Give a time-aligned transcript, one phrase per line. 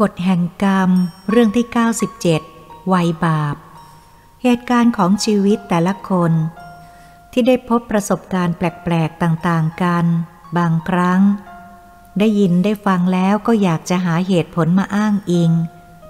[0.00, 0.90] กฎแห่งกรรม
[1.30, 1.66] เรื่องที่
[2.28, 3.56] 97 วัยบาป
[4.42, 6.32] เหตุการณ์ของชีวิตแต่ละคน
[7.32, 10.04] ที่ได้พบประสบการณ์แปลก ๆ ต่างๆกัน
[10.56, 11.20] บางครั้ง
[12.18, 15.50] ได้ยินได้ฟังแล้วก็อยากจะหาเหตุผลมาอ้างอิง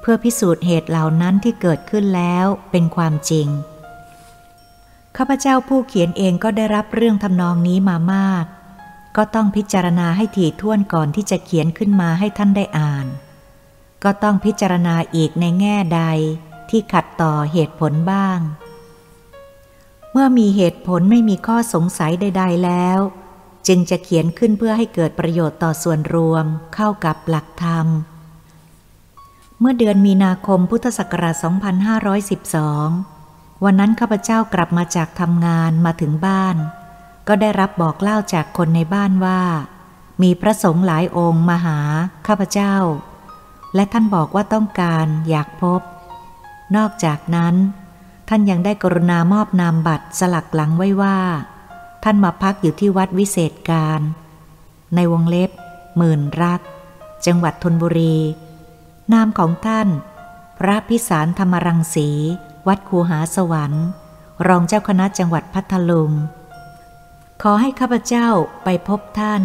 [0.00, 3.48] เพื่อพิสูจน์เหตุเหล่านั้นที่เกิดขึ้นแล้วเป็นความจริง
[5.16, 8.44] ข้าพเจ้าผู้เขียนเองก็ได้รับเรื่องทำนองนี้มามาก
[9.16, 13.08] ก็ต้องพิจารณาให้ถี่ถ้วนก่อนที่จะเขียนขึ้นมาให้ท่านได้อ่าน
[14.08, 16.02] ก็ต้องพิจารณาอีกในแง่ใด
[16.70, 18.38] ที่ขัดต่อเหตุผลบ้าง
[20.12, 22.98] เมื่อมีเหตุผลไม่มีข้อสงสัยใด ๆ แล้ว
[23.66, 27.86] จึงจะเขียนขึ้นเพื่อให้เกิดประโยชน์ต่อส่วนรวมเข้ากับหลักธรรม
[29.60, 31.34] เมื่อเดือนมีนาคมพุทธศักราช
[32.90, 36.56] 2512 วันนั้นข้าพเจ้ากลับมาจากทำงานมาถึงบ้าน
[37.28, 39.42] ก็ได้รับบอกเล่าจากคนในบ้านว่า
[40.22, 41.78] มีพระสงฆ์หลายองค์มาหา
[42.26, 42.74] ข้าพเจ้า
[43.76, 45.80] และท่านบอกว่าต้องการอยากพบ
[46.76, 47.54] นอกจากนั้น
[48.28, 51.18] ท่านยังได้กรุณามอบนามบัตรสลักหลังไว้ว่า
[52.04, 54.00] ท่านมาพักอยู่ที่วัดวิเศษการ
[54.94, 55.50] ในวงเล็บ
[55.96, 56.60] หมื่นรัก
[57.26, 58.16] จังหวัดธนบุรี
[59.12, 59.88] นามของท่าน
[60.58, 62.08] พระพิสารธรรมรังสี
[62.66, 63.86] วัดคูหาสวรรค์
[64.46, 66.12] รองเจ้าคณะจังหวัดพัทลุง
[67.42, 68.28] ขอให้ข้าพเจ้า
[68.64, 69.42] ไปพบท่าน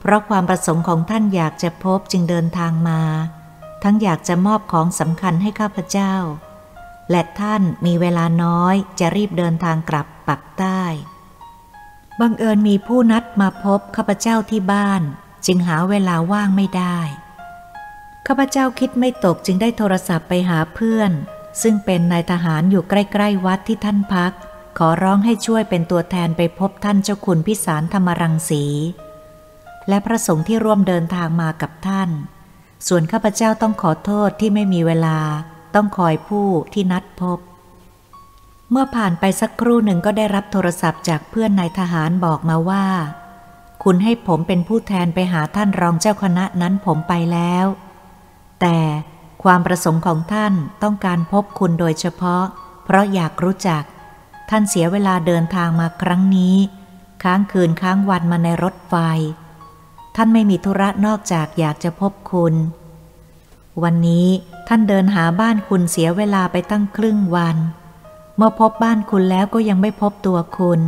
[0.00, 3.00] เพราะความประสงค์ของท่านอยากจะพบจึงเดินทางมา
[3.82, 6.14] ทั้งอยากจะมอบของสำคัญให้ข้าพเจ้า
[7.10, 10.82] และท่านมีเวลาน้อยจะรีบเดินทางกลับปักใต้
[12.20, 15.02] บังเอิญมีผู้นัดมาพบข้าพเจ้าที่บ้าน
[15.46, 16.98] จึงหาเวลาว่างไม่ได้
[18.26, 21.12] ข้าพเจ้าคิดไม่ตกจึงได้โทรศัพท์ไปหาเพื่อน
[21.62, 24.32] ซึ่งเป็นนายทหารอยู่ใกล้ ๆ วัดที่ท่านพัก
[24.78, 28.64] ขอร้องให้ช่วยเป็นตัวแทนไปพบท่านเจ้าคุณพิสารธรรมรังสี
[29.88, 32.10] และพระสงฆ์ที่ร่วมเดินทางมากับท่าน
[32.88, 35.18] ส่วนข้าพเจ้าต้องขอโทษที่ไม่มีเวลา
[35.74, 37.38] ต้องคอยผู้ที่นัดพบ
[38.70, 42.86] เมื่อผ่านไปสักครู่หนึ่งก็ได้รับโทรศัพท์จากเพื่อนนายทหารบอกมาว่า
[43.82, 47.66] คุณให้ผมเป็นผู้แทนไปหาท่านรองเจ้าคณะนั้นผมไปแล้ว
[48.60, 48.78] แต่
[49.42, 52.44] ความประสงค์ของท่านต้องการพบคุณโดยเฉพาะ
[52.84, 53.82] เพราะอยากรู้จัก
[54.50, 56.56] ท่านเสียเวลาเดินทางมาครั้งนี้
[57.22, 58.94] ค้างคืนค้างวันมาในรถไฟ
[60.16, 62.54] ท่านไม่มีธุระนอกจากอยากจะพบคุณ
[63.82, 64.26] วันนี้
[64.68, 67.56] ท่านเดินหาบ้านคุณเสียเวลาไปตั้งครึ่งวัน
[68.36, 70.80] เมื่อพบบ้านคุณแล้วก็ยังไม่พบตัวคุณ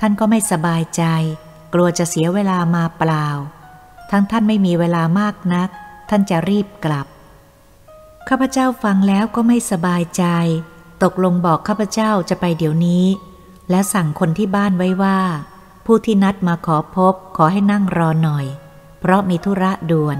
[0.00, 1.02] ท่านก็ไม่สบายใจ
[1.74, 3.26] กลัวจะเสียเวลามาเปล่า
[4.10, 5.68] ทั้งท่านไม่มีเวลามากนัก
[6.10, 7.06] ท่านจะรีบกลับ
[8.28, 10.24] ข้าพเจ้าฟังแล้วก็ไม่สบายใจ
[11.02, 13.04] ตกลงบอกข้าพเจ้าจะไปเดี๋ยวนี้
[13.70, 15.18] และสั่งคนที่บ้านไว้ว่า
[15.84, 18.46] ผู้ที่นัดมาขอพบขอให้นั่งรอหน่อย
[19.00, 20.18] เพราะมีธุระด่วน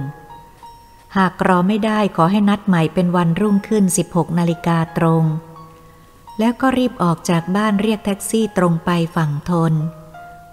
[1.16, 5.24] หากรอไม่ได้ขอให้นัดใหม่เป็นวันรุ่งขึ้น 16นาฬิกาตรง
[6.38, 9.72] แล้วก็รีบออกจากบ้านเรียกแท็กซี่ตรงไปฝั่งทน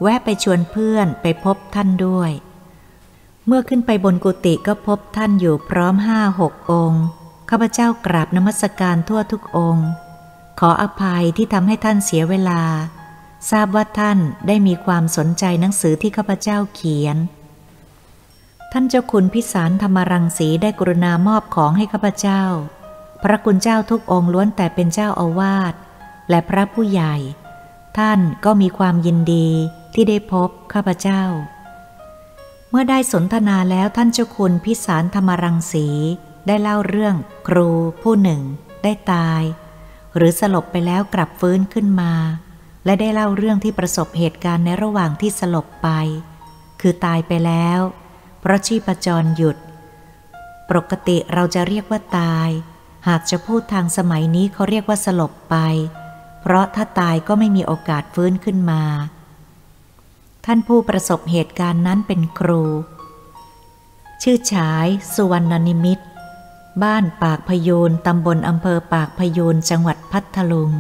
[0.02, 2.32] แวะไปชวนเพื่อนไปพบท่านด้วย
[3.48, 7.04] เมื่อขึ้นไปบนกุฏิก็พบท่านอยู่พร้อมห้าหกองค์
[7.50, 9.88] ข้าพเจ้ากราบนมัสการทั่วทุกองค์
[10.60, 12.62] ขออภัยที่ทำให้ท่านเสียเวลา
[13.50, 17.18] ทราบว่าท่านได้มีความสนใจหนังสือที่ข้าพเจ้าเขียน
[18.72, 22.44] ท่านเจ้าคุณพิสารธรรมรังสีได้กรุณามอบของให้ข้าพเจ้า
[23.24, 25.74] พระคุณเจ้าทุกองค์ล้วนแต่เป็นเจ้าอาวาส
[26.30, 27.16] และพระผู้ใหญ่
[27.98, 29.50] ท่านก็มีความยินดี
[29.94, 31.24] ที่ได้พบข้าพเจ้า
[32.70, 35.88] เมื่อได้สนทนาแล้วท่านเจ้าคุณพิสารธรรมรังสี
[36.48, 37.16] ได้เล่าเรื่อง
[37.48, 37.70] ครู
[38.02, 38.42] ผู้หนึ่ง
[38.84, 39.42] ได้ตาย
[40.16, 42.14] หรือสลบไปแล้วกลับฟื้นขึ้นมา
[42.86, 45.90] และได้เล่าเรื่องที่ประสบเหตุการณ์ในระหว่างที่สลบไป
[46.82, 47.80] คือตายไปแล้ว
[48.40, 49.58] เพราะชีพจรหยุด
[50.70, 52.50] ปกติเราจะเรียกว่าตาย
[53.08, 55.56] หากจะพูดทางสมัยนี้เขาเรียกว่าสลบไป
[56.42, 58.84] เพราะถ้าตายก็ไม่มีโอกาสฟื้นขึ้นมา
[60.46, 62.64] ท่านผู้ประสบเหตุการณ์นั้นเป็นครู
[64.22, 66.00] ชื่อฉาย สุวรรณนิมิต
[66.84, 70.72] บ้านปากพยูนตำบลอำเภอปากพยูนจังหวัดพัทลุง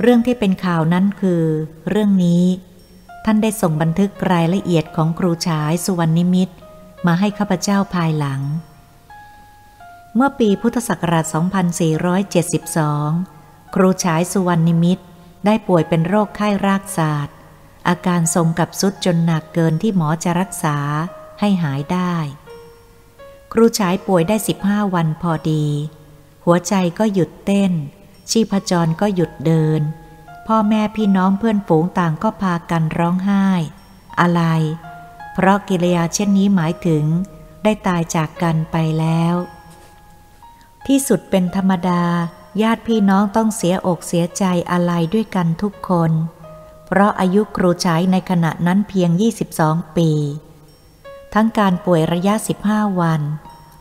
[0.00, 1.42] เรื่องที่เป็นข่าวนั้นคือ
[1.88, 2.44] เรื่องนี้
[3.24, 6.48] ท่านได้ส่งบันทึกรายละเอียดของครูฉายสุวรรณนิมิต
[7.06, 8.40] มาให้ข้าพเจ้าภายหลัง
[10.14, 11.24] เมื่อปีพุทธศักราช
[12.94, 14.98] 2472 ครูฉายสุวรรณนิมิต
[15.46, 17.36] ได้ป่วยเป็นโรคไข้รากศาสตร์
[17.88, 20.78] อาการทรงกับสุดจนหนักเกินที่หมอจะรักษา
[21.40, 22.14] ให้หายได้
[23.52, 25.66] ครูฉายป่วยได้ 15 วันพอดี
[26.44, 27.72] หัวใจก็หยุดเต้น
[28.30, 29.80] ชีพจรก็หยุดเดิน
[30.46, 33.46] พ่อแม่พี่น้องเพื่อนฝูงต่างก็พากันร้องไห้
[34.20, 34.42] อะไร
[35.34, 37.04] เพราะกิริยาเช่นนี้หมายถึง
[37.62, 39.34] ได้ตายจากกันไปแล้ว
[40.86, 42.04] ที่สุดเป็นธรรมดา
[42.62, 46.12] ญาติพี่น้องต้องเสียอกเสียใจอะไรด้วยกันทุกคน
[46.86, 49.10] เพราะอายุครูใชายในขณะนั้นเพียง
[49.54, 50.10] 22 ปี
[51.34, 52.34] ทั้งการป่วยระยะ
[52.66, 53.22] 15 วัน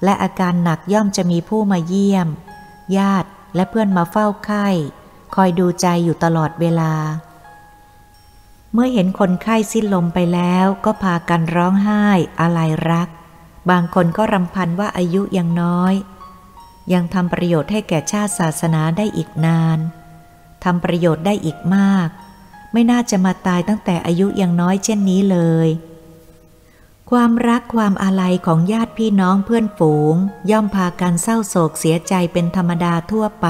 [0.04, 2.28] และอาการหนักย่อมจะมีผู้มาเยี่ยม
[2.98, 4.68] ญาติ และเพื่อนมาเฝ้าไข้
[5.36, 6.94] คอยดูใจอยู่ตลอดเวลา
[8.74, 12.06] เมื่อเห็นคนไข้สิ้นลมไปแล้วก็พากันร้องไห้
[12.42, 12.60] อะไร
[12.92, 13.10] รัก
[13.70, 15.94] บางคนก็รำพันว่าอายุยังน้อย
[16.94, 19.80] ยังทำประโยชน์ให้แก่ชาติศาสนาได้อีกนาน
[20.64, 22.08] ทำประโยชน์ได้อีกมาก
[22.74, 25.68] ไม่น่าจะมาตายตั้งแต่อายุยังน้อยเช่นนี้เลย
[27.12, 30.16] ความรักความอาลัยของญาติพี่น้องเพื่อนฝูง
[30.52, 33.48] ย่อมพากันเศร้าโศกเสียใจเป็นธรรมดาทั่วไป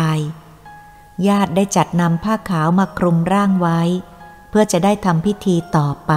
[1.28, 3.82] ญาติได้จัดนำผ้าขาวมาคลุมร่างไว้
[4.50, 6.14] เพื่อจะได้ทำพิธีต่อไป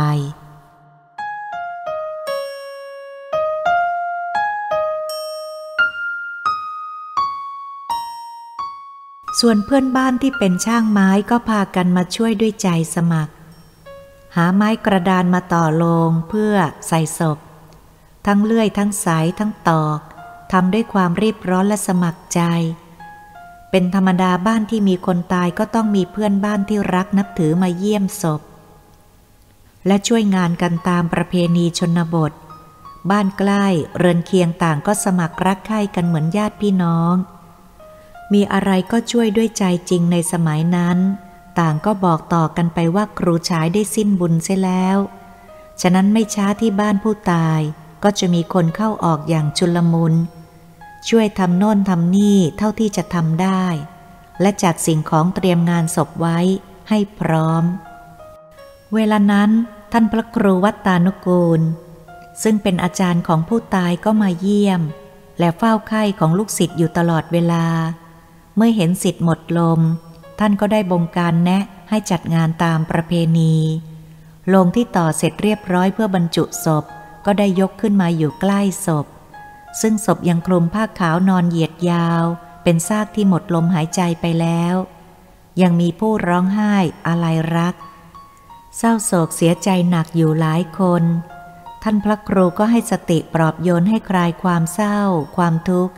[9.40, 13.32] ส่วนเพื่อนบ้านที่เป็นช่างไม้ก็พากันมาช่วยด้วยใจสมัคร
[14.36, 16.54] หาไม้กระดานมาต่อลงเพื่อ
[16.88, 17.38] ใส่ศพ
[18.26, 20.00] ทั้งเลื่อยทั้งสายทั้งตอก
[20.52, 22.40] ทำด้วยความรีบร้อนและสมัครใจ
[23.70, 28.40] เป็นธรรมดาบ้านที่มีคนตายก็ต้องมีเพื่อนบ้านที่รักนับถือมาเยี่ยมศพ
[29.86, 32.32] และช่วยงานกันตามประเพณีชนบท
[33.10, 33.66] บ้านใกล้
[33.96, 37.14] เรือนเคียงต่างก็สมัครรักใคร่กันเหมือนญาติพี่น้อง
[38.32, 40.98] มีอะไรก็ช่วยด้วยใจจริงในสมัยนั้น
[41.60, 44.98] ต่างก็บอกต่อกันไปว่าครูชายได้สิ้นบุญเสียแล้ว
[45.80, 47.60] ฉะนั้นไม่ช้าที่บ้านผู้ตาย
[48.02, 50.14] ก็จะมีคนเข้าออกอย่างชุลมุน
[51.08, 53.64] ช่วยทำโน่นทำนี่เท่าที่จะทำได้
[54.40, 56.38] และจัดสิ่งของเตรียมงานศพไว้
[56.88, 57.64] ให้พร้อม
[58.94, 59.50] เวลานั้น
[59.92, 61.60] ท่านพระครูวัตตานุกูล
[62.42, 64.82] ซึ่งเป็นอาจารย์ของผู้ตายก็มาเยี่ยม
[65.38, 67.66] และเฝ้าไข้ของลูกศิษย์อยู่ตลอดเวลา
[68.56, 69.80] เมื่อเห็นสิทธิ์หมดลม
[70.38, 73.56] ท่านก็ได้บงการแนะให้จัดงานตามประเพณี
[74.54, 76.84] ลงที่ต่อเสร็จเรียบร้อยเพื่อบรรจุศพ
[77.26, 79.06] ก็ได้ยกขึ้นมาอยู่ใกล้ศพ
[79.80, 82.24] ซึ่งศพยังคลุมผ้าขาวนอนเหยียดยาว
[82.62, 84.74] เป็นซากที่หมดลมหายใจไปแล้ว
[85.62, 86.74] ยังมีผู้ร้องไห้
[87.06, 87.26] อะไร
[87.56, 87.74] รัก
[88.76, 91.02] เศร้าโศกเสียใจหนักอยู่หลายคน
[91.82, 95.00] ท่านพระครูก็ให้สติปลอบโยนให้คลายความเศร้า
[95.36, 95.94] ความทุกข์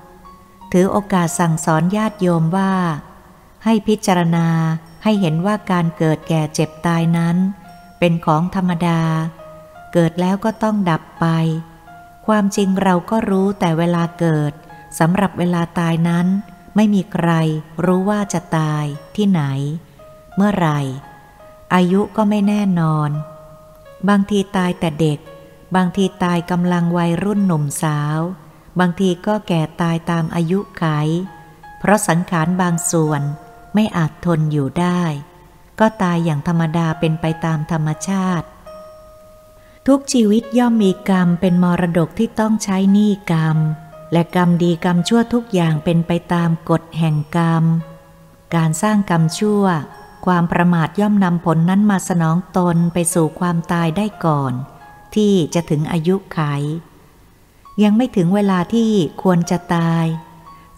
[0.72, 2.72] ถือโอกาสสั่งสอนญาติโยมว่า
[3.64, 4.48] ให้พิจารณา
[5.02, 7.36] ให้เห็นว่าการเกิดแก่เจ็บตายนั้น
[7.98, 9.02] เป็นของธรรมดา
[9.92, 11.26] เกิดแล้วก็ต้องดับไป
[12.26, 14.52] ความจริงเราก็รู้แต่เวลาเกิด
[14.98, 16.26] สำหรับเวลาตายนั้น
[16.76, 17.30] ไม่มีใคร
[17.84, 18.84] รู้ว่าจะตาย
[19.16, 19.42] ที่ไหน
[20.36, 20.80] เมื่อไหร่
[21.74, 23.10] อายุก็ไม่แน่นอน
[24.08, 25.18] บางทีตายแต่เด็ก
[25.76, 28.18] บางทีตายกำลังวัยรุ่นหนุ่มสาว
[28.80, 30.84] บางทีก็แก่ตายตามอายุไข
[31.78, 33.22] เพราะสังขารบางส่วน
[33.74, 35.02] ไม่อาจทนอยู่ได้
[35.80, 38.46] ก็ตายอย่างธรรมดาเป็นไปตามธรรมชาติ
[39.86, 43.56] ทุกชีวิตย่อมมีกรรมเป็นมรดกที่ต้องใช้หนี้กรรม
[44.12, 47.64] และกรรมดีกรรมชั่วทุกอย่างเป็นไปตามกฎแห่งกรรม
[48.54, 49.64] การสร้างกรรมชั่ว
[50.26, 54.52] ความประมาทย่อมนำผลนั้นมาสนองตนไปสู่ความตายได้ก่อน
[55.14, 56.40] ที่จะถึงอายุไข
[57.82, 58.90] ยังไม่ถึงเวลาที่
[59.22, 60.04] ควรจะตาย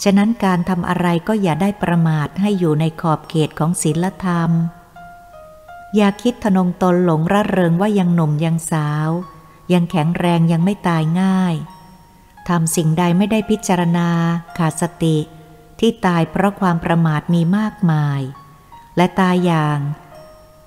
[0.02, 4.50] ฉะนั้นการทำอะไรก็อย่าได้ประมาทให้อยู่ในขอบเขตของศีลธรรม
[5.96, 9.08] อย่าคิดทนงตนหลงระเริงว่ายังหนุ่มยังสาว
[9.72, 11.54] ยังแข็งแรงยังไม่ตายง่าย
[12.48, 14.08] ทำสิ่งใดไม่ได้พิจารณา
[14.58, 15.18] ขาดสติ
[15.80, 18.20] ที่ตายเพราะความประมาทมีมากมาย
[18.96, 19.78] และตายอย่าง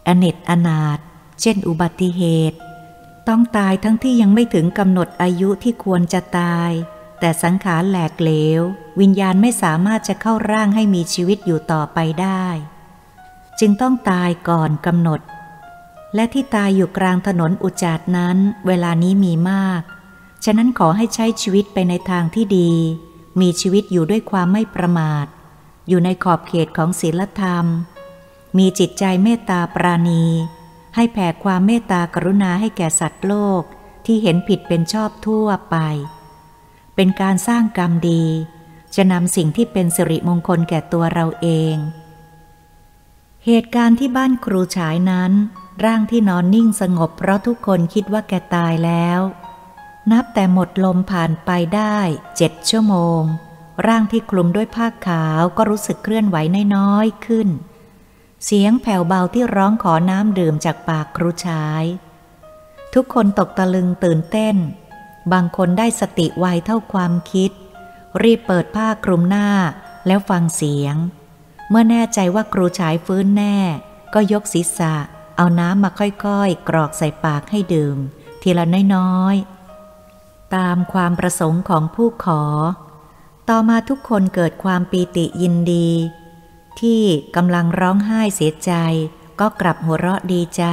[0.08, 1.00] อเนตอนาถ
[1.42, 2.58] เช่นอุบัติเหตุ
[3.27, 6.72] ต้องตายทั้งที่ยังไม่ถึงกำหนดอายุที่ควรจะตาย
[7.25, 8.62] แต่สังขารแหลกเหลว
[9.00, 12.46] วิญญาณไม่สามารถจะเข้าร่างให้มีชีวิตอยู่ต่อไปได้
[13.60, 15.22] จึงต้องตายก่อนกำหนด
[16.15, 19.82] และที่ตายอยู่กลางถนนอุจาดนั้น เวลานี้มีมาก
[20.44, 22.72] ฉะนั้นขอให้ใช้ชีวิตไปในทางที่ดี
[23.41, 25.25] มีชีวิตอยู่ด้วยความไม่ประมาท
[25.88, 27.65] อยู่ในขอบเขตของศีลธรรม
[28.58, 30.25] มีจิตใจเมตตาปราณี
[30.96, 33.62] ให้แผ่ความเมตตากรุณาให้แก่สัตว์โลก
[34.05, 35.77] ที่เห็นผิดเป็นชอบทั่วไป
[36.96, 38.25] เป็นการสร้างกรรมดี
[38.96, 41.75] จะนำสิ่งที่เป็นสิริมงคลแก่ตัวเราเอง
[43.46, 45.32] เหตุการณ์ที่บ้านครูฉายนั้น
[45.86, 49.20] ร่างที่นอนนิ่งสงบเพราะทุกคนคิดว่าแกตายแล้ว
[50.12, 51.98] นับแต่หมดลมผ่านไปได้
[52.38, 53.22] เจ็ดชั่วโมง
[53.88, 56.38] ร่างที่คลุมด้วยผ้าขาวก็รู้สึกเคลื่อนไหว
[56.75, 57.50] น้อยๆขึ้น
[58.46, 61.84] เสียงแผ่วเบาที่ร้องขอน้ำดื่มจากปากครูชาย
[62.94, 64.56] ทุกคนตกตะลึงตื่นเต้น
[65.34, 67.51] บางคนได้สติไวเท่าความคิด
[68.22, 69.50] รีบเปิดผ้าคลุมหน้า
[70.08, 70.96] แล้วฟังเสียง
[71.70, 73.58] เมื่อแน่ใจว่าครูฉายฟื้นแน่
[74.13, 74.96] ก็ยกศีรษะ
[75.38, 77.98] เอาน้ำมาค่อยๆ กรอกใส่ปากให้ดื่ม
[78.41, 78.65] ทีละ
[78.96, 82.44] น้อยๆ ตามความประสงค์ของผู้ขอ
[83.50, 85.89] ต่อมาทุกคนเกิดความปีติยินดี
[86.79, 87.01] ที่
[87.36, 88.74] กำลังร้องไห้เสียใจ
[89.39, 90.63] ก็กลับหัวเราะดีใจ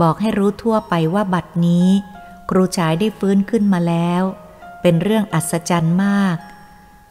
[0.00, 1.88] บอกให้รู้ทั่วไปว่าบัดนี้
[2.54, 4.22] ครูฉายได้ฟื้นขึ้นมาแล้ว
[4.82, 6.36] เป็นเรื่องอัศจรรย์มาก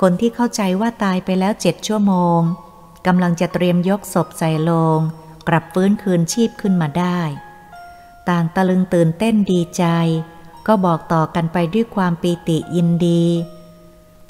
[0.01, 2.39] คนที่เข้าใจว่าตายไปแล้วเจ็ดชั่วโมง
[3.07, 4.99] กำลังจะเตรียมยกศพใส่โลง
[5.47, 7.19] กลับฟื้นคืนชีพขึ้นมาได้
[8.29, 9.85] ต่างตะลึงตื่นเต้นดีใจ
[10.67, 13.25] ก็บอกต่อกันไปด้วยความปีติยินดี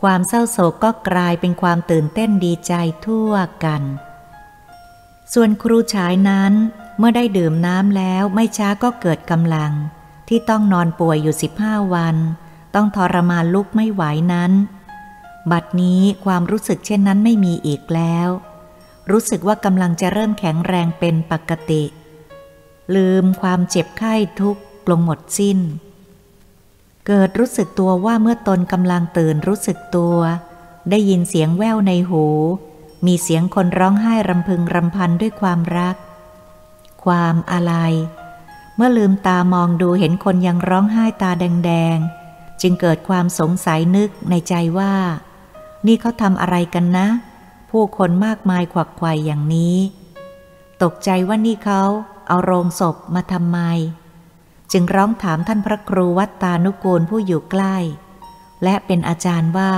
[0.01, 2.73] ความเศร้าโศกก็กลายเป็นความตื่นเต้นดีใจ
[3.05, 3.33] ทั่ว
[3.65, 3.81] กัน
[5.33, 6.53] ส่วนครูฉายนั้น
[6.97, 9.73] เมื่อได้ดื่มน้ำแล้วไม่ช้าก็เกิดกำลัง
[10.33, 12.15] ที่ต้องนอนป่วยอยู่สิบห้าวัน
[12.75, 14.51] ต้องทรมานลุกไม่ไหวนั้น
[15.51, 18.29] บัดนี้ความรู้สึกเช่นนั้นไม่มีอีกแล้ว
[19.11, 21.83] รู้สึกว่ากำลังจะเริ่มแข็งแรงเป็นปกติ
[22.95, 25.59] ลืมความเจ็บไข้ทุกข์ลงหมดสิ้น
[27.07, 30.17] เกิดรู้สึกตัวว่าเมื่อตนกำลังตื่นรู้สึกตัว
[30.89, 32.25] ได้ยินเสียงแว่วในหู
[33.05, 35.95] มีเสียงคนร้องไห้รำพึงรำพันด้วยความรัก
[37.05, 37.73] ความอะไร
[38.83, 44.93] มื่อลืมตามองดูเห็นคนยังร้องไห้ตาแดงๆ จึงเกิดความสงสัยนึกในใจว่า
[45.85, 47.07] นี่เขาทำอะไรกันนะ
[47.69, 49.77] ผู้คนมากมายขวักไขว่อย่างนี้
[50.83, 51.81] ตกใจว่านี่เขา
[52.27, 53.59] เอาโรงศพมาทำไม
[54.71, 57.77] จึงร้องถามท่านพระครูวัดตานุกูลผู้อยู่ใกล้
[58.63, 59.73] และเป็นอาจารย์ว่า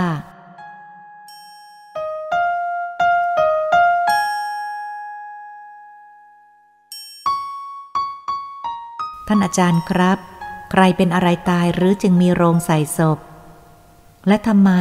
[9.33, 10.17] านอาจารย์ครับ
[10.71, 13.19] ใครเป็นอะไรตายหรือจึงมีโรงใส่ศพ
[14.27, 14.71] และทำไม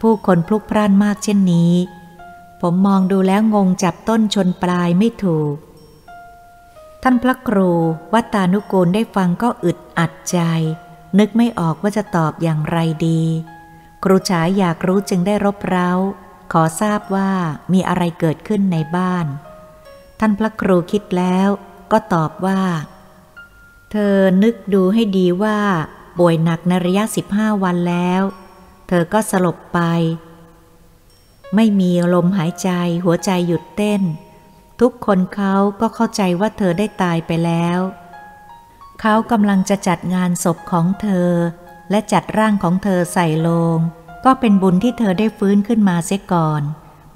[0.00, 1.74] ผู้คนพลุกพล่านมากเช่นนี้
[2.60, 5.56] ผมมองดูแล้วงงจับต้นชนปลายไม่ถูก
[7.02, 7.70] ท่านพระครู
[8.12, 10.38] วัตานุกูลได้ฟังก็อึดอัดใจ
[11.18, 13.22] นึกไม่ออกว่าจะตอบอย่างไรดี
[14.04, 15.90] ครูฉายอยากรู้จึงได้รบเร้า
[16.52, 17.30] ขอทราบว่า
[17.72, 19.26] มีอะไรเกิดขึ้นในบ้าน
[20.20, 21.48] ท่านพระครูคิดแล้ว
[21.92, 22.60] ก็ตอบว่า
[23.94, 25.58] เธอนึกดูให้ดีว่า
[26.18, 28.22] ป่วยหนักในระยะสิบห้าวันแล้ว
[28.88, 29.80] เธอก็สลบไป
[31.54, 32.70] ไม่มีลมหายใจ
[33.04, 34.02] หัวใจหยุดเต้น
[34.80, 37.78] ทุกคนเขาก็เข้าใจว่าเธอได้ตายไปแล้ว
[39.00, 41.30] เขากำลังจะจัดงานศพของเธอ
[41.90, 43.78] และจัดร่างของเธอใส่โลง
[44.24, 46.62] ก็เป็นบุญที่เธอได้ฟื้นขึ้นมาเสียก่อน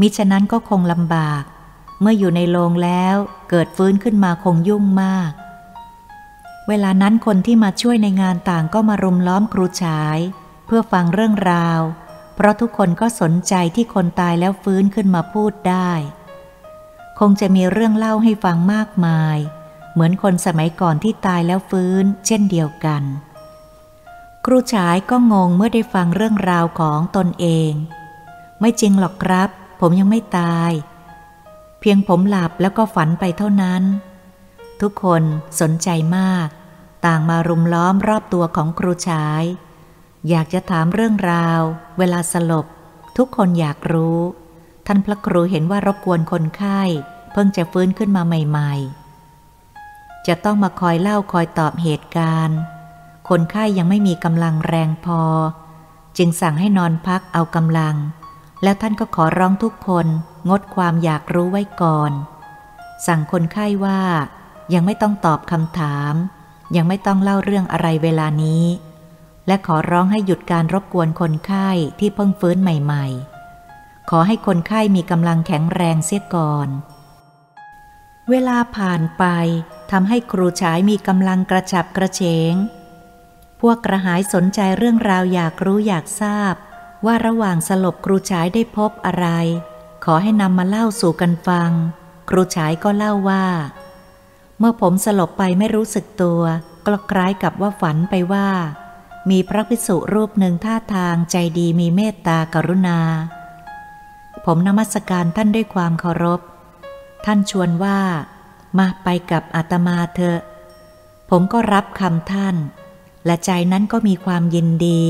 [0.01, 1.43] มิฉะนั้นก็คงลำบาก
[2.01, 3.17] เมื่ออยู่ในโลงแล้ว
[3.51, 5.33] เกิดฟื้นขึ้นมาคงยุ่งมาก
[6.69, 10.19] เวลานั้นคนที่มาช่วยในงานต่างก็มารุมล้อมครูฉาย
[10.67, 11.81] เพื่อฟังเรื่องราว
[12.35, 15.93] เพราะทุกคนก็สนใจที่คนตายแล้วฟื้นขึ้นมาพูดได้
[17.19, 19.39] คงจะมีเรื่องเล่าให้ฟังมากมาย
[19.93, 23.03] เหมือนคนสมัยก่อนที่ตายแล้วฟื้น เช่นเดียวกัน
[24.45, 27.73] ครูฉายก็งงเมื่อได้ฟังเรื่องราวของตนเอง
[28.61, 30.71] ไม่จริงหรอกครับ ผมยังไม่ตาย
[31.81, 33.83] เพียงผมหลับแล้วก็ฝันไปเท่านั้น
[34.81, 35.23] ทุกคน
[35.61, 36.49] สนใจมาก
[37.07, 39.45] ต่างมารุมล้อมรอบตัวของครูฉาย
[40.29, 41.61] อยากจะถามเรื่องราว
[41.99, 42.67] เวลาสลบ
[43.17, 44.21] ทุกคนอยากรู้
[44.87, 46.81] ท่านพระครูเห็นว่ารบกวนคนไข้
[47.33, 52.59] เพิ่งจะฟื้นขึ้นมาใหม่ๆ จะต้องมาคอยเล่าคอยตอบเหตุการณ์
[53.29, 55.23] คนไข้ยังไม่มีกำลังแรงพอ
[56.17, 57.97] จึงสั่งให้นอนพักเอากำลัง
[58.63, 60.07] แล้วท่านก็ขอร้องทุกคน
[60.49, 62.13] งดความอยากรู้ไว้ก่อน
[63.07, 64.01] สั่งคนไข้ว่า
[64.75, 66.15] ยังไม่ต้องตอบคำถาม
[66.77, 68.65] ยังไม่ต้องเล่าเรื่องอะไรเวลานี้
[69.47, 71.69] และขอร้องให้หยุดการรบกวนคนไข้
[71.99, 73.07] ที่เพิ่งฟื้นใหม่
[73.59, 76.69] ๆ ขอให้คนไข้มีกำลังแข็งแรงเสียก่อน
[78.31, 79.25] เวลาผ่านไป
[79.91, 82.55] ทำให้ครูฉายมีกำลังกระฉับกระเฉง
[83.61, 86.55] พวกกระหายสนใจเรื่องราวอยากรู้อยากทราบ
[87.07, 89.27] ว่าระหว่างสลบครูฉายได้พบอะไร
[90.05, 91.71] ขอให้นำมาเล่าสู่กันฟัง
[92.31, 93.47] ครูฉายก็เล่าว่า
[94.59, 96.43] เมื่อผมสลบไปไม่รู้สึกตัว
[96.87, 98.49] ก็คล้ายกับว่าฝันไปว่า
[99.31, 102.99] มีพระภิกษุรูปหนึ่งท่าทางใจดีมีเมตตากรุณา
[104.45, 106.41] ผมนมัสการท่านด้วยความเคารพ
[107.25, 107.99] ท่านชวนว่า
[108.79, 110.41] มาไปกับอาตมาเถอะ
[111.31, 112.57] ผมก็รับคำท่าน
[113.27, 115.03] และใจนั้นก็มีความยินดี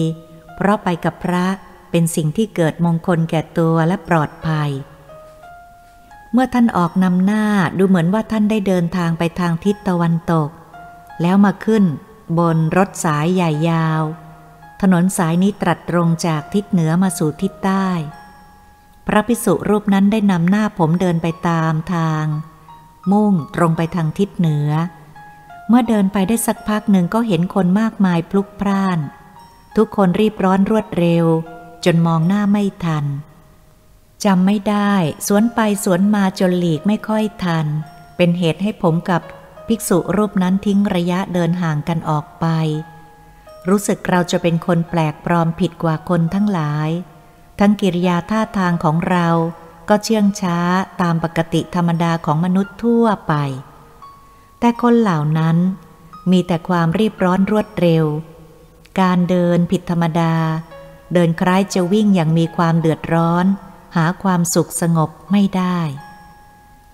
[0.55, 1.47] เพราะไปกับพระ
[1.91, 4.71] เป็นสิ่งที่เกิดมงคลแก่ตัวและปลอดภัย
[6.35, 7.45] เมื่อท่านออกนำหน้า
[7.79, 10.51] ดูเหมือนว่าท่านได้เดินทางไปทางทิศตะวันตก
[11.23, 11.85] แล้วมาขึ้น
[12.39, 14.03] บนรถสายใหญ่ยาว
[14.83, 17.89] ถนนสายนี้ตรัสตรงจากทิศเหนือมาสู่ทิศใต้
[19.07, 22.25] พระพิสุรูปนั้นได้นำหน้าผมเดินไปตามทาง
[23.13, 24.71] มุ่งตรงไปทางทิศเหนือ
[25.69, 28.99] เมื่อเดินไปได้สักพักหนึ่งก็เห็นคนมากมายพลุกพล่าน
[29.77, 31.25] ทุกคนรีบร้อนรวดเร็ว
[31.85, 33.05] จนมองหน้าไม่ทัน
[34.25, 34.93] จำไม่ได้
[35.27, 37.67] สวนไปสวนมาจนหลีกไม่ค่อยทัน
[38.17, 39.23] เป็นเหตุให้ผมกับ
[39.69, 42.47] ภิกษุรูปนั้นทิ้งระยะเดินห่างกันออกไป
[43.69, 46.89] รู้สึกเราจะเป็นคนแปลกปลอมผิดกว่าคนทั้งหลาย
[47.59, 49.29] ทั้งกิริยาท่าทางของเรา
[49.89, 50.59] ก็เชื่องช้า
[51.03, 53.35] ตามปกติธรรมดาของมนุษย์ทั่วไป
[54.61, 55.57] แต่คนเหล่านั้น
[56.31, 58.05] มีแต่ความรีบร้อนรวดเร็ว
[59.01, 60.35] การเดินผิดธรรมดา
[61.15, 63.47] เดินคล้ายจะวิ่งอย่างมีความเดือดร้อน
[63.97, 65.79] หาความสุขสงบไม่ได้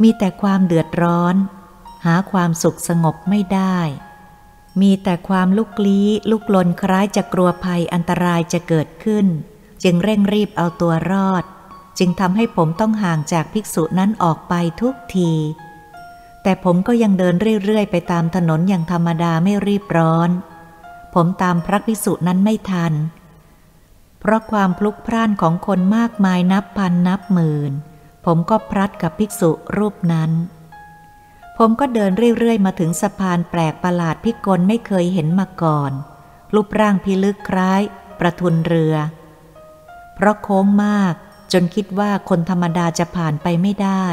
[0.03, 1.37] มีแต่ความเดือดร้อน
[2.07, 3.79] หาความสุขสงบไม่ได้
[4.81, 9.27] มีแต่ความลุกลี้ลุกลนคล้ายจะกลัวภัยอันตรายจะเกิดขึ้น
[9.83, 11.45] จึงเร่งรีบเอาตัวรอด
[11.99, 15.33] จึงทำให้ผมต้องห่างจากภิกษุนั้นออกไปทุกที
[16.43, 20.31] แต่ผมก็ยังเดินเรื่อยๆ ไปตามถนนอย่างธรรมดาไม่รีบร้อน
[21.15, 27.73] ผมตามพระภิกษุนั้นไม่ทันเพราะความพลุกพล่านของคนมากมายนับพันนับหมื่น
[28.27, 30.31] ผมก็พลัดกับภิกษุรูปนั้น
[31.59, 35.93] ผมก็เดินเรื่อยๆ มาถึงสะพานแปลกประหลาดพิกลไม่เคยเห็นมาก่อน
[36.55, 37.83] รูปร่างพิลึกคล้าย
[38.21, 38.95] ประทุนเรือ
[40.15, 41.15] เพราะโค้งมาก
[41.53, 44.07] จนคิดว่าคนธรรมดาจะผ่านไปไม่ได้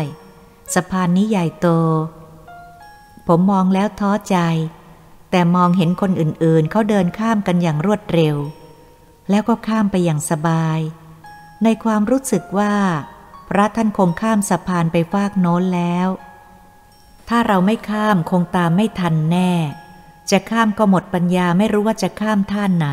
[0.74, 1.68] สะพานนี้ใหญ่โต
[3.28, 4.38] ผมมองแล้วท้อใจ
[5.32, 8.36] แต่มองเห็นคนอื่นๆ เขาเดินข้ามกันอย่างรวดเร็ว
[9.30, 10.80] แล้วก็ข้ามไปอย่างสบาย
[11.64, 12.74] ในความรู้สึกว่า
[13.50, 16.08] พระท่านคงข้ามสะพานไปฟากโน้นแล้ว
[17.30, 19.52] ถ้าเราไม่ข้ามคงตามไม่ทันแน่
[20.32, 22.90] จะข้ามก็หมดปัญญาไม่รู้ว่าจะข้ามท่านไหน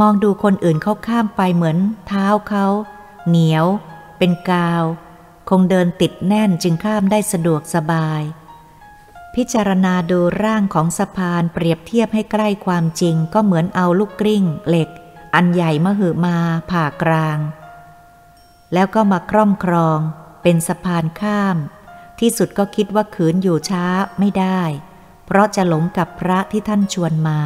[0.00, 2.66] มองดูคนอื่นเขาข้ามไปเหมือน เท้าเขา
[3.28, 3.66] เหนียว
[4.18, 4.84] เป็นกาว
[5.48, 8.22] คงเดินติดแน่นจึงข้ามได้สะดวกสบาย
[9.34, 14.88] พิจารณาดูร่างของสะพานเปรียบเทียบให้ใกล้ความจริงก็เหมือนเอาลูกกลิ้งเหล็ก
[15.34, 16.36] อันใหญ่มาหือมา
[16.70, 17.38] ผ่ากลาง
[18.74, 19.98] แล้วก็มาคร่อมครอง
[20.42, 21.56] เป็นสะพานข้าม
[22.20, 23.84] ที่สุดก็คิดว่าขืนอยู่ช้า
[24.18, 24.60] ไม่ได้
[25.26, 27.40] เพราะจะหลงกับพระที่ท่านชวนมา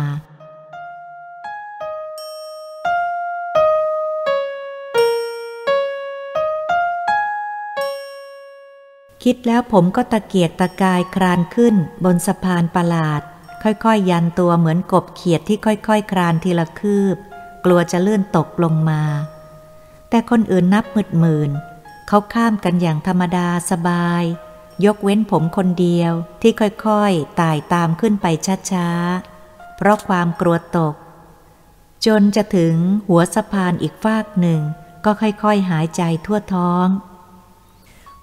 [9.22, 13.22] คิดแล้วผมก็ตะเกียกตะกายคลานขึ้นบนสะพานประหลาด
[13.62, 17.16] ค่อยๆยยันตัวเหมือนกบเขียดที่ค่อยๆคลานทีละคืบ
[17.64, 19.02] กลัวจะเลื่อนตกลงมา
[20.08, 21.50] แต่คนอื่นนับหมื่นหมื่น
[22.08, 24.24] เขาข้ามกันอย่างธรรมดาสบาย
[24.84, 28.26] ยกเว้นผมคนเดียวที่ค่อยๆไต่ตามขึ้นไป
[28.70, 30.94] ช้าๆ เพราะความกลัวตก
[32.06, 32.74] จนจะถึง
[33.08, 34.60] หัวสะพานอีกฟากหนึ่ง
[35.04, 36.86] ก็ค่อยๆหายใจทั่วท้อง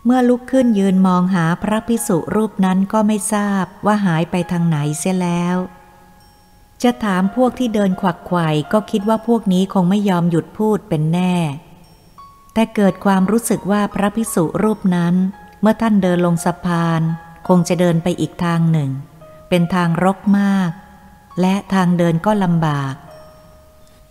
[0.06, 5.58] เมื่อลุกขึ้นยืนมองหาพระพิสุรูปนั้นก็ไม่ทราบว่าหายไปทางไหนเสียแล้ว
[6.84, 11.36] จะถามพวกที่เดินขวักไขว่ก็คิดว่าพวกนี้คงไม่ยอมหยุดพูดเป็นแน่
[12.54, 15.16] แต่เกิดความรู้สึกว่าพระพิสุรูปนั้น
[15.62, 17.02] เมื่อท่านเดินลงสะพาน
[17.48, 18.92] คงจะเดินไปอีกทางหนึ่ง
[19.50, 20.72] เป็นทางรกมาก
[21.42, 22.96] และทางเดินก็ลำบาก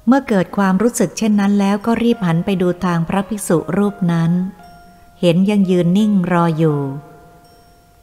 [0.06, 4.32] เมื่อเกิดความรู้สึกเช่นนั้นแล้วก็รีบหันไปดูทางพระภิกษุรูปนั้น
[5.20, 6.80] เห็นยังยืนนิ่งรออยู่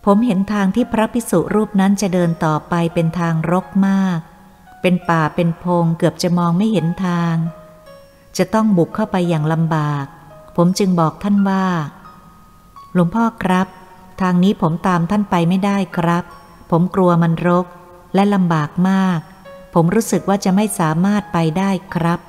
[0.06, 4.20] ผมเห็นทางที่พระพิสุรูปนั้นจะเดินต่อไปเป็นทางรกมาก
[4.88, 7.36] เป็นป่าเป็นพงเกือบจะมองไม่เห็นทาง
[8.38, 10.06] จะต้องบุกเข้าไปอย่างลำบาก
[10.56, 11.66] ผมจึงบอกท่านว่า
[12.94, 13.68] หลวงพ่อครับ
[14.22, 16.24] ทางนี้ผมตามท่านไปไม่ได้ครับ
[16.72, 17.66] ผมกลัวมันรก
[18.16, 19.20] และลำบากมาก
[19.74, 22.20] ผมรู้สึกว่าจะไม่สามารถไปได้ครับ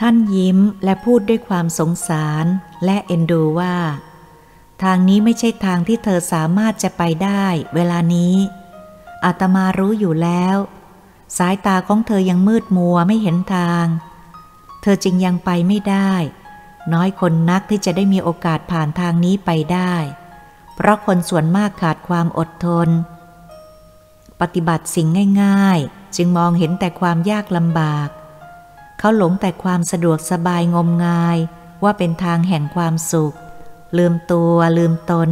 [0.00, 2.46] ท่านยิ้มและพูดด้วยความสงสาร
[2.84, 3.76] และเอ็นดูว่า
[4.82, 7.44] ทางนี้ไม่ใช่ทางที่เธอสามารถจะไปได้
[7.74, 8.34] เวลานี้
[9.24, 10.56] อาตมารู้อยู่แล้ว
[11.38, 13.86] สายตาของเธอยังมืดมัวไม่เห็นทาง
[14.82, 16.12] เธอจึงยังไปไม่ได้
[16.92, 19.94] น้อยคนนักที่จะได้มีโอกาสผ่านทางนี้ไปได้
[20.74, 22.88] เพราะคนส่วนมากขาดความอดทน
[24.40, 25.06] ปฏิบัติสิ่ง
[25.42, 28.08] ง่าย ๆ จึงมองเห็นแต่ความยากลำบาก
[28.98, 31.38] เขาหลงแต่ความสะดวกสบายงมงาย
[31.82, 33.36] ว่าเป็นทางแห่งความสุข
[33.98, 35.30] ลืมตัวลืมตน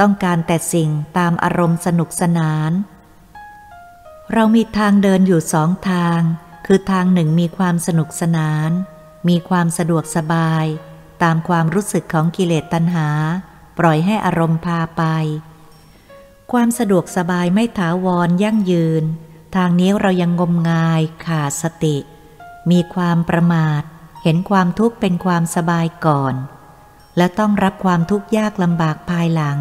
[0.00, 2.72] ต้องการแต่สิ่งตามอารมณ์สนุกสนาน
[4.34, 6.20] เรามีทางเดินอยู่สองทาง
[6.66, 8.70] คือทางหนึ่งมีความสนุกสนาน
[9.28, 10.66] มีความสะดวกสบาย
[11.22, 13.08] ตามความรู้สึกของกิเลสตัณหา
[13.78, 15.02] ปล่อยให้อารมณ์พาไป
[16.52, 19.04] ความสะดวกสบายไม่ถาวรยั่งยืน
[19.56, 21.96] ทางนี้เรายังงมงายขาดสติ
[22.70, 23.82] มีความประมาท
[24.22, 26.34] เห็นความทุกข์เป็นความสบายก่อน
[27.16, 29.58] และต้องรับความทุกข์ยากลำบากภายหลัง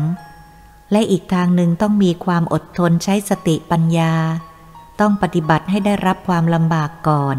[0.91, 4.13] และอีกทางหนึ่งต้องมีความอดทนใช้สติปัญญา
[5.01, 7.37] ต้องปฏิบัติให้ได้รับความลำบากก่อน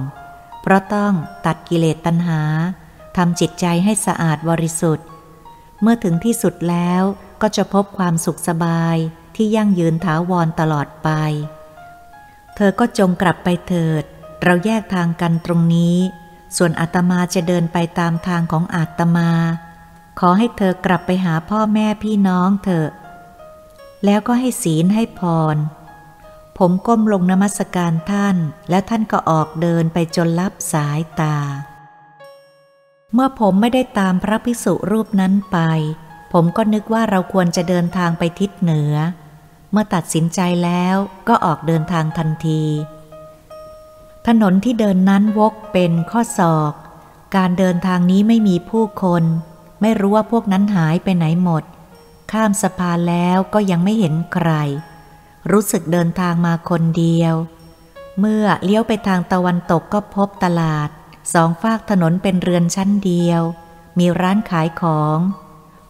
[0.63, 1.13] เพราะต้อง
[1.47, 2.43] ตัดกิเลสตัณหา
[3.17, 5.07] ทำจิตใจให้สะอาดบริสุทธิ์
[5.81, 7.03] เมื่อถึงที่สุดแล้ว
[7.43, 8.97] ก็จะพบความสุขสบาย
[9.37, 11.09] ที่ยั่งยืนถาวรตลอดไป
[12.55, 14.05] เธอก็จงกลับไปเถิด
[14.43, 15.97] เราแยกทางกันตรงนี้
[16.57, 19.31] ส่วนอาตมาจะเดินไปตามทางของอาตมา
[20.21, 22.89] ขอให้เธอกลับไปหาพ่อแม่พี่น้องเถอะ
[24.05, 25.23] แล้วก็ให้ศีลให้พ
[25.55, 25.57] ร
[26.65, 28.37] ผมก้มลงนมัสการท่าน
[28.71, 31.37] และท่านก็ออกเดินไปจนลับสายตา
[33.15, 35.59] เมื่อผมไม่ได้ตามพระภิกษุรูปนั้นไป
[36.33, 38.95] ผมก็นึกว่าเราควรจะเดินทางไปทิศเหนือ
[39.71, 40.97] เมื่อตัดสินใจแล้ว
[41.29, 42.65] ก็ออกเดินทางทันที
[44.27, 46.73] ถนนที่เดินนั้นวกเป็นข้อศอก
[47.37, 49.25] การเดินทางนี้ไม่มีผู้คน
[49.81, 51.65] ไม่รู้ว่าพวกนั้นหายไปไหนหมด
[52.33, 54.51] ข้ามสะพานแล้วก็ยังไม่เห็นใคร
[55.51, 57.35] รู้สึกเดินทางมาคนเดียว
[58.19, 60.89] เมื่อเลี้ยวไปทางตะวันตกก็พบตลาด
[61.33, 63.43] สองฝากถนนเป็นเรือนชั้นเดียว
[63.99, 65.19] มีร้านขายของ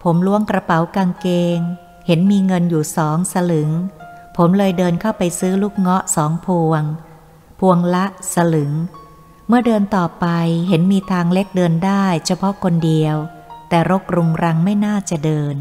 [0.02, 1.58] ผมล้วงกระเป๋ากางเกง
[2.06, 3.70] เห็นมีเงินอยู่สองสลึง
[4.36, 6.82] ผมเลยเดินเข้าไปซื้อลูกเงาะสองพวง
[7.60, 8.72] พวงละสลึง
[9.48, 10.26] เมื่อเดินต่อไป
[10.68, 13.16] เห็นมีทางเล็กเดินได้เฉพาะคนเดียว
[13.68, 15.56] แต่รกรุงรังไม่น่าจะเดิน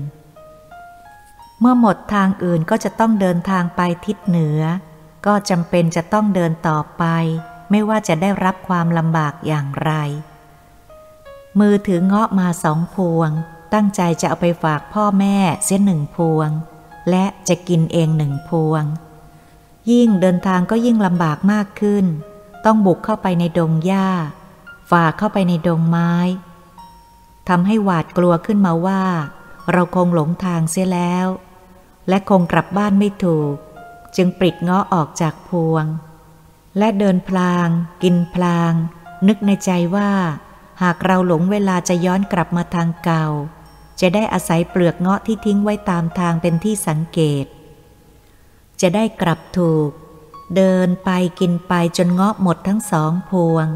[1.62, 4.62] เมื่อหมดทางอื่นก็จะต้องเดินทางไปทิศเหนือ
[5.26, 7.04] ก็จำเป็นจะต้องเดินต่อไป
[7.72, 9.92] ไม่ว่าจะได้รับความลำบากอย่างไร
[11.60, 13.30] มือถือเงาะมาสองพวง
[13.74, 16.50] ตั้งใจจะเอาไปฝากพ่อแม่เสียหนึ่งพวง
[17.10, 18.84] และจะกินเองหนึ่งพวง
[19.92, 22.06] ยิ่งเดินทางก็ยิ่งลำบากมากขึ้น
[22.66, 24.10] ต้องบุกเข้าไปในดงหญ้า
[24.90, 26.14] ฝ่าเข้าไปในดงไม้
[27.50, 29.04] ทำให้หวาดกลัวขึ้นมาว่า
[29.72, 31.28] เราคงหลงทางเสียแล้ว
[32.10, 33.56] และคงกลับบ้านไม่ถูก
[34.16, 35.86] จึงปริดเงาะออกจากพวง
[36.78, 37.68] และเดินพลาง
[38.04, 38.74] กินพลาง
[39.28, 40.12] นึกในใจว่า
[40.82, 43.26] หากเราหลงเวลาจะย้อนกลับมาทางเก่า
[44.00, 47.46] จะได้อาศัยเปลือกเงาะที่ทิ้งไว้ตามทางเป็นที่สังเกต
[48.82, 49.90] จะได้กลับถูก
[50.56, 51.10] เดินไป
[51.40, 53.68] กินไปจนเงาะหมดทั้งสองพวง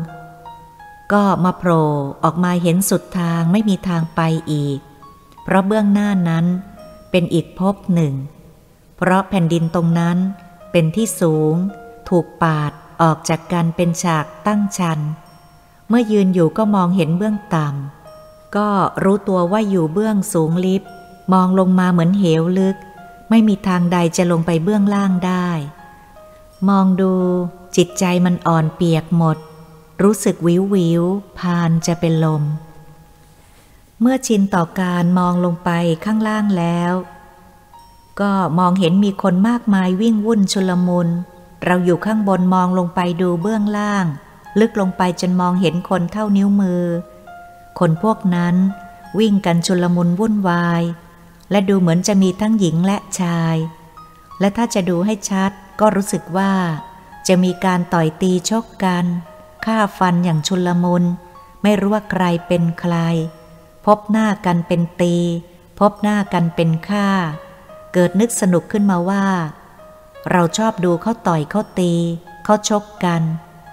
[1.14, 1.88] ก็มาโผล่
[2.24, 4.80] ออกมาเห็นสุดทางไม่มีทางไปอีก
[5.44, 6.46] เพราะเบื้องหน้านั้น
[7.18, 8.14] เป็นอีกภพหนึ่ง
[8.98, 10.18] เพราะแผ่นดินตรงนั้น
[10.72, 11.54] เป็นที่สูง
[12.10, 15.00] ถูกปาดออกจากกันเป็นฉากตั้งชัน
[15.88, 18.70] เมื่อยืนอยู่ก็มองเห็นเบื้องต่ำ ก็
[19.04, 20.84] รู้ตัวว่าอยู่เบื้องสูงลิฟ
[21.34, 22.78] มองลงมาเหมือนเหวลึก
[23.30, 25.50] ไม่มีทางใดจะลงไปเบื้องล่างได้
[26.70, 27.14] มองดู
[27.76, 29.38] จิตใจมันอ่อนเปียกหมด
[30.04, 31.04] รู้สึกวิววิว
[31.40, 32.44] พานจะเป็นลม
[34.02, 35.70] เมื่อชินต่อการมองลงไป
[36.06, 36.94] ข้างล่างแล้ว
[38.20, 41.08] ก็มองเห็นมีคนมากมายวิ่งวุ่นชุลมุน
[41.66, 44.06] เราอยู่ข้างบนมองลงไปดูเบื้องล่าง
[44.60, 46.84] ลึกลงไปจนมองเห็นคนเท่านิ้วมือ
[47.80, 48.56] คนพวกนั้น
[49.20, 50.84] วิ่งกันชุลมุนวุ่นวาย
[51.52, 53.56] และดูเหมือนจะมีทั้งหญิงและชาย
[54.40, 56.52] และถ้าจะดูให้ชัดก็รู้สึกว่า
[57.28, 59.06] จะมีการต่อยตีชกกัน
[59.66, 61.04] ฆ่าฟันอย่างชุลมุน
[61.64, 62.96] ไม่รู้ว่าใครเป็นใคร
[63.86, 65.16] พบหน้ากันเป็นตี
[65.80, 67.10] พบหน้ากันเป็นฆ่า
[67.94, 69.26] เกิดนึกสนุกขึ้นมาว่า
[70.32, 71.94] เราชอบดูเขาต่อยเขาตี
[72.44, 73.22] เขาชกกัน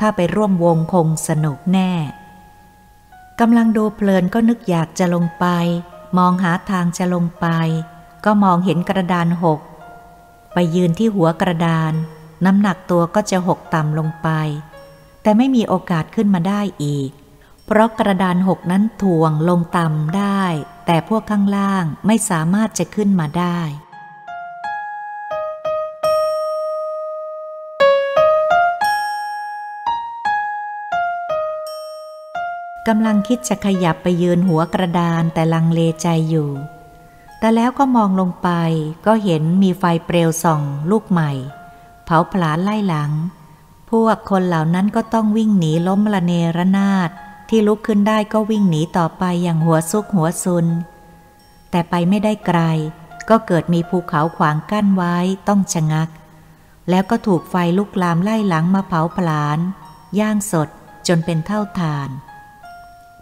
[0.01, 1.93] ถ้าไปร่วมวงคงสนุกแน่
[3.41, 5.47] กำลังดูเพลินก็นึกอยากจะลงไป
[6.19, 7.47] มองหาทางจะลงไป
[8.25, 9.61] ก็มองเห็นกระดานหก
[10.53, 11.93] ไปยืนที่หัวกระดาน
[12.45, 14.29] น้ำหนักตัวก็จะหกต่ำลงไป
[15.23, 17.11] แต่ไม่มีโอกาสขึ้นมาได้อีก
[17.67, 20.43] เพราะกระดานหกนั้นถ่วงลงต่ำได้
[20.87, 23.61] แต่พวกข้างล่างไม่สามารถจะขึ้นมาได้
[32.89, 36.51] กำลังคิดจะขยับไปยืนหัวกระดานแต่ลังเลใจอยู่
[37.39, 38.49] แต่แล้วก็มองลงไป
[39.07, 41.31] ก็เห็นมีไฟเปลวส่องลูกใหม่
[42.05, 43.13] เผาผลาญไล่หลัง
[43.91, 47.11] พวกคนเหล่านั้นก็ต้องวิ่งหนีล้มละเนระนาด
[47.49, 50.67] ที่ลุกขึ้นได้ก็วิ่งหนีต่อไปอย่างหัวซุกหัวซุน
[51.71, 52.61] แต่ไปไม่ได้ไกล
[53.29, 55.17] ก็เกิดมีภูเขาขวางกั้นไว้
[55.49, 56.09] ต้องชะงัก
[56.91, 59.59] แล้วก็ถูกไฟลุกลามไล่หลังมาเผาผลาญ
[60.21, 60.69] ย่างสด
[61.09, 62.09] จนเป็นเท่าทาน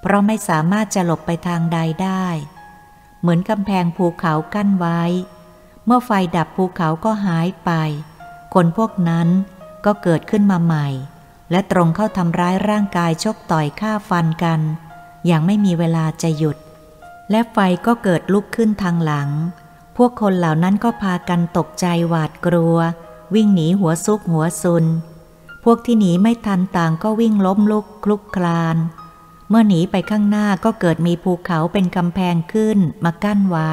[0.00, 2.26] เพราะไม่สามารถจะหลบไปทางใดได้
[3.20, 5.02] เหมือนกำแพงภูเขากั้นไว้
[5.86, 7.70] เมื่อไฟดับภูเขาก็หายไป
[8.54, 9.28] คนพวกนั้น
[9.84, 10.88] ก็เกิดขึ้นมาใหม่
[11.50, 14.60] และตรงเข้าทำร้ายร่างกายชกต่อยฆ่าฟันกัน
[15.26, 16.56] อย่างไม่มีเวลาจะหยุด
[17.30, 19.28] และไฟก็เกิดลุกขึ้นทางหลัง
[19.96, 22.76] พวกคนเหล่านั้นก็พากันตกใจหวาดกลัว
[23.34, 24.84] วิ่งหนีหัวซุกหัวซุน
[25.64, 28.76] พวกที่หนีไม่ทันต่างก็วิ่งล้มลุกคลุกคลาน
[29.48, 33.72] เมื่อหนีไปข้างหน้าก็เกิดมีภูเขาเป็นกำแพงขึ้นมากั้นไว้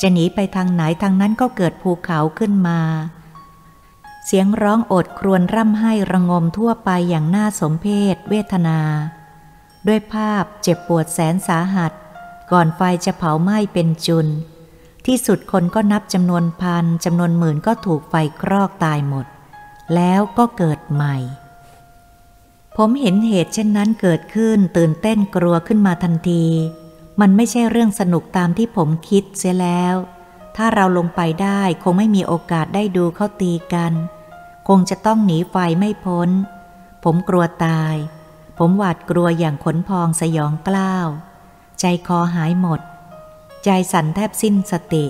[0.00, 2.80] จะหนีไปทางไหนทางนั้นก็เกิดภูเขาขึ้นมา
[4.26, 8.80] เสียงร้องโอดครวญร่ำไห้ระงมทั่วไปอย่างน่าสมเพศเวทนา
[9.86, 11.92] ด้วยภาพเจ็บปวดแสนสาหัส
[12.52, 14.26] ก่อนไฟจะเผาไหม้เป็นจุน
[15.06, 19.26] ที่สุดคนก็นับจำนวนพันจำนวนหมื่นก็ถูกไฟครอกตายหมด
[19.94, 21.16] แล้วก็เกิดใหม่
[22.76, 26.44] ผมเห็นเหตุเช่นนั้นเกิดขึ้นตื่นเต้นกลัวขึ้นมาทันที
[27.20, 29.94] มันไม่ใช่เรื่องสนุกตามที่ผมคิดเสียแล้ว
[30.56, 33.92] ถ้าเราลงไปได้คงไม่มีโอกาสได้ดูเขาตีกัน
[34.68, 36.30] คงจะต้องหนีไฟไม่พ้น
[37.04, 37.94] ผมกลัวตาย
[38.58, 41.08] ผมหวาดกลัวอย่างขนพองสยองกล้าว
[41.80, 42.80] ใจคอหายหมด
[43.64, 45.06] ใจสั่นแทบสิ้นสติ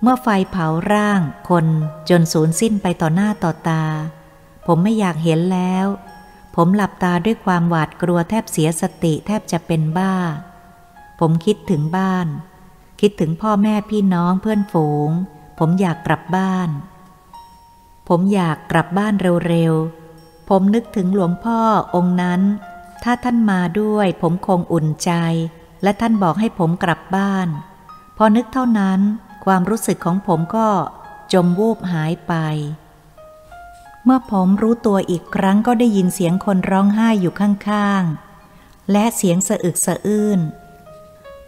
[0.00, 1.66] เมื่อไฟเผาร่างคน
[2.08, 3.84] จนสูญสิ้นไปต่อหน้าต่อตา
[4.66, 5.86] ผมไม่อยากเห็นแล้ว
[6.54, 10.14] ผมหลับตาด้วยความหวาดกลัวแทบเสียสติแทบจะเป็นบ้า
[11.20, 12.26] ผมคิดถึงบ้าน
[13.00, 15.10] คิดถึงพ่อแม่พี่น้องเพื่อนฝูง
[15.58, 16.68] ผมอยากกลับบ้าน
[18.08, 19.14] ผมอยากกลับบ้าน
[19.48, 21.60] เร็วๆ ผมนึกถึงหลวงพ่อ
[21.94, 22.40] องค์นั้น
[23.04, 25.12] ถ้าท่านมาด้วยผมคงอุ่นใจ
[25.82, 27.48] และท่านบอกให้ผมกลับบ้าน
[28.16, 29.00] พอนึกเท่านั้น
[29.44, 30.68] ความรู้สึกของผมก็
[31.32, 32.34] จมวูบหายไป
[34.04, 40.40] เมื่อผมรู้ตัวอีกครั้งก็ได้ยินเสียงคนร้องไห้อยู่ข้างๆ และเสียงสะอึกสะอื้น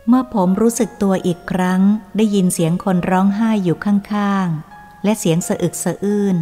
[0.09, 1.81] เมื่อผมรู้สึกตัวอีกครั้ง
[2.17, 6.37] ได้ยินเสียงคนร้องไห้อยู่ข้างๆ และเสียงสะอึกสะอื้น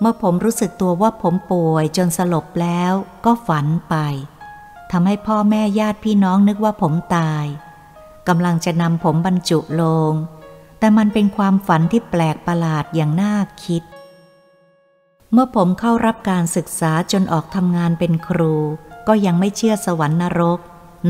[0.00, 2.92] เมื่อผมรู้สึกตัวว่าผมป่วยจนสลบแล้ว
[3.24, 3.94] ก็ฝันไป
[4.90, 7.44] ทำให้พ่อแม่ญาติพี่น้องนึกว่าผมตาย
[8.28, 10.12] กำลังจะนำผมบรรจุลง
[10.78, 13.82] แต่มันเป็นความฝันที่แปลกประหลาดอย่างน่าคิด
[15.32, 18.54] เมื่อผมเข้ารับการศึกษาจนออกทำงานเป็นครู
[19.08, 20.60] ก็ยังไม่เชื่อสวรรค์นรก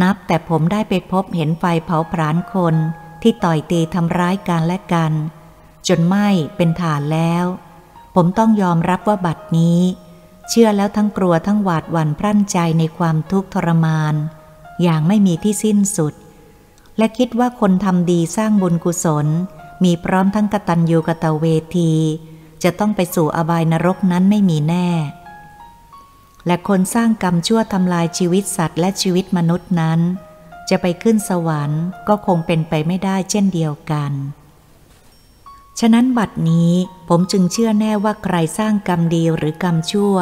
[0.03, 2.75] นับแต่ผมได้ไปพบเห็นไฟเผาผลาญคน
[3.23, 5.13] ที่ต่อยตีทำร้ายกันและกัน
[5.89, 7.45] จนไหม้เป็นฐานแล้ว
[8.15, 9.81] ผมต้องยอมรับว่าบัดนี้
[10.49, 14.15] เชื่อแล้วทั้งกลัวทั้งหวาดหวั่นพรั่นใจในความทุกข์ทรมาน
[14.83, 16.15] อย่างไม่มีที่สิ้นสุด
[16.99, 19.27] และคิดว่าคนทำดีสร้างบุญกุศล
[19.85, 21.47] มีพร้อมทั้งกตัญญูกตเว
[21.77, 21.93] ที
[22.63, 24.89] จะต้องไปสู่อบายนรกนั้นไม่มีแน่
[26.49, 30.01] และคนสร้างกรรมชั่วทำลายชีวิตสัตว์และชีวิตมนุษย์นั้น
[30.71, 34.13] จะไปขึ้นสวรรค์ก็คงเป็นไปไม่ได้เช่นเดียวกัน
[35.81, 36.73] ฉะนั้นบัดนี้
[37.09, 40.17] ผมจึงเชื่อแน่ว่าใครสร้างกรรมดีหรือกรรมชั่ว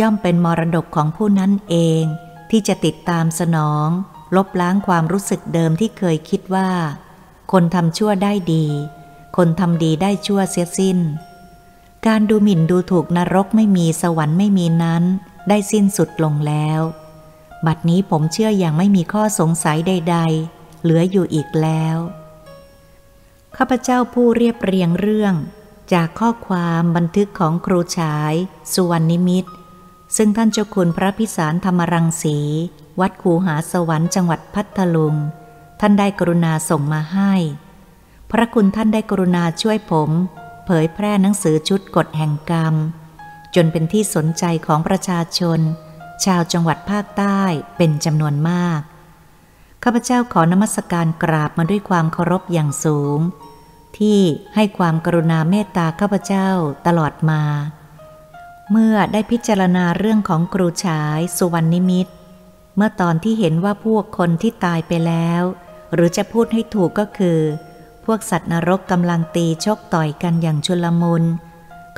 [0.00, 2.02] ย่อมเป็นมรดกของผู้นั้นเอง
[2.50, 3.88] ที่จะติดตามสนอง
[4.36, 6.70] ลบล้างความรู้สึกเดิมที่เคยคิดว่า
[7.52, 8.66] คนทำชั่วได้ดี
[9.36, 10.98] คนทำดีได้ชั่วเสียสิ้น
[12.06, 15.04] การดูหมิ่นดูถูกนรกไม่มีสวรรค์ไม่มีนั้น
[15.48, 16.80] ได้สิ้นสุดลงแล้ว
[17.66, 20.18] บัดนี้ผมเชื่ออย่างไม่มีข้อสงสัยใด
[20.50, 21.96] ๆ เหลืออยู่อีกแล้ว
[23.56, 25.34] ข้าพเจ้าผู้เรียบเรียงเรื่อง
[25.92, 28.34] จากข้อความบันทึกของครูฉาย
[28.72, 29.44] สุวรรณนิมิต
[30.16, 32.38] ซึ่งท่านเจ้าคุณพระพิสารธรรมรังสี
[33.00, 35.14] วัดคูหาสวรรค์จังหวัดพัทลุง
[35.80, 37.32] ท่านได้กรุณาส่งมาให้
[38.30, 40.10] พระคุณท่านได้กรุณาช่วยผม
[40.64, 42.74] เผยแพร่หนังสือชุดกฎแห่งกรรม
[43.56, 45.60] จนเป็นที่สนใจของประชาชน
[46.24, 47.40] ชาวจังหวัดภาคใต้
[47.76, 48.80] เป็นจำนวนมาก
[49.82, 53.18] ข้าพเจ้าขอนมัสการกราบมาด้วยความเคารพอย่างสูง
[53.98, 54.20] ที่
[54.54, 56.48] ให้ความกรุณาเมตตาข้าพเจ้า
[56.86, 57.42] ตลอดมา
[58.70, 62.06] เมื่อได้พิจารณาเรื่องของครูชายสุวรรณนิมิต
[62.76, 65.42] เมื่อตอนที่เห็นว่าพวกคนที่ตายไปแล้ว
[65.92, 67.40] หรือจะพูดให้ถูกก็คือ
[68.04, 71.24] พวกสัตว์นรกกำลังตีชกต่อยกันอย่างชุลมุน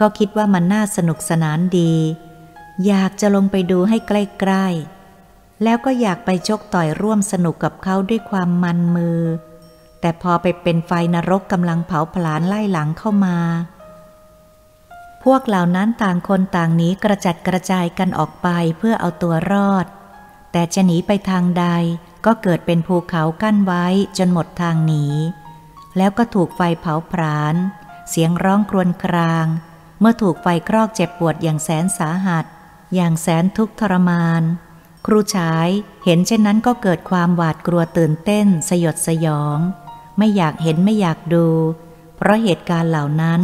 [0.01, 1.95] ก็คิดว่ามันน่าสนุกสนานดี
[2.87, 9.21] อยากจะลงไปดูให้ใกล้ๆ แล้วก็อยากไปชกต่อยร่วมสนุกกับเขาด้วยความมันมือ
[10.01, 13.39] แต่พอไปเป็นไฟนรกกำลังเผาผลาญไล่หลังเข้ามา
[15.25, 19.87] พวกเหล่านั้นต่างคนต่างหนีกระจัดกระจายกันออกไปเพื่อเอาตัวรอด
[20.53, 21.67] แต่จะหนีไปทางใด
[22.27, 23.87] ก็เกิดเป็นภูเขากั้นไว้
[24.19, 25.05] จนหมดทางหนี
[25.97, 27.55] แล้วก็ถูกไฟเผาผลาญ
[28.09, 29.47] เสียงร้องครวญคราง
[30.01, 32.45] เมื่อถูกไฟครอกเจ็บปวดอย่างแสนสาหัส
[32.95, 34.43] อย่างแสนทุกข์ทรมาน
[35.07, 35.69] ครูชาย
[36.05, 39.59] เห็นเช่นนั้นก็เกิดความหวาดกลัวตื่นเต้น สยดสยอง
[40.19, 41.47] ไม่อยากเห็นไม่อยากดู
[42.17, 43.41] เพราะเหตุการณ์เหล่านั้น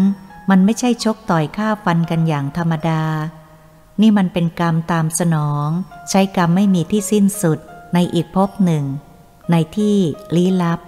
[0.50, 3.02] มันไม่ใช่ชกต่อยฆ่าฟันกันอย่างธรรมดา
[4.00, 5.68] นี่มันเป็นกรรมตามสนอง
[6.10, 7.58] ใช้กรรมไม่มีที่สิ้นสุด
[7.94, 8.84] ในอีกภพหนึ่ง
[9.50, 9.96] ในที่
[10.34, 10.80] ลี้ลับ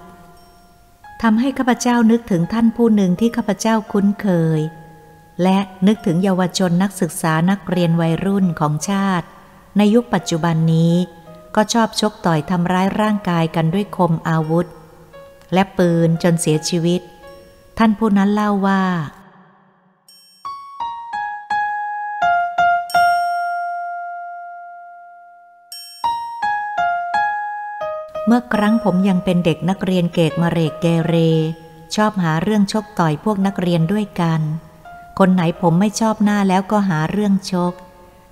[1.23, 4.61] ทำให้ข้าพเจ้านึกถึงท่านผู้หนึ่งที่ข้าพเจ้าคุ้นเคย
[5.43, 9.27] และนึกถึงเยาวชนนักศึกษานักเรียนวัยรุ่นของชาติ
[9.77, 10.95] ในยุคปัจจุบันนี้
[11.57, 14.67] ก็ชอบชกต่อยทำร้ายร่างกายกันด้วยคมอาวุธ
[15.53, 17.01] และปืนจนเสียชีวิต
[17.79, 18.83] ท่านผู้นั้นเล่าว่า
[28.27, 31.15] เมื่อครั้งผมยังเป็นเด็กนักเรียนเกกมาเรกเกเร
[31.97, 34.41] ชอบหาเรื่องชกต่อยพวกนักเรียนด้วยกัน
[35.19, 37.73] คนไหนผมไม่ชอบหน้าแล้วก็หาเรื่องชก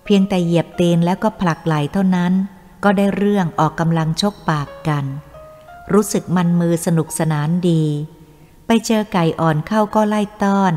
[0.04, 2.32] เพียงแต่เหยียบตีนแล้วก็ผลักไหลเท่านั้น
[2.84, 5.04] ก็ได้เรื่องออกกำลังชกปากกัน
[5.92, 7.84] รู้สึกมันมือสนุกสนานดี
[8.66, 10.72] ไปเจอไก่อ่อนเข้าก็ไล่ต้อน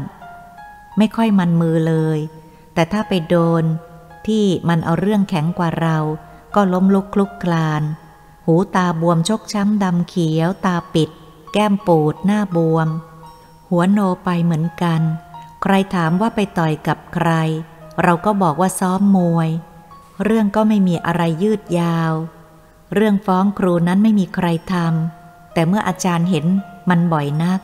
[0.97, 2.19] ไม่ค่อยมันมือเลย
[2.73, 3.63] แต่ถ้าไปโดน
[4.27, 5.97] ที่มันเอาเรื่องแข็งกว่าเรา
[6.55, 7.83] ก็ล้มลุกคลุกคลาน
[8.45, 11.09] หูตาบวมชกช้ำดำเขียว ตาปิด
[11.53, 12.87] แก้มปูดหน้าบวม
[13.69, 15.01] หัวโนไปเหมือนกัน
[15.61, 17.29] ใครถามว่าไปต่อยกับใคร
[18.03, 19.49] เราก็บอกว่าซ้อมมวย
[20.23, 22.13] เรื่องก็ไม่มีอะไรยืดยาว
[22.93, 26.45] เรื่องฟ้องครูนั้นไม่มีใครทำแต่เมื่ออาจารย์เห็น
[26.89, 27.59] มันบ่อยนัก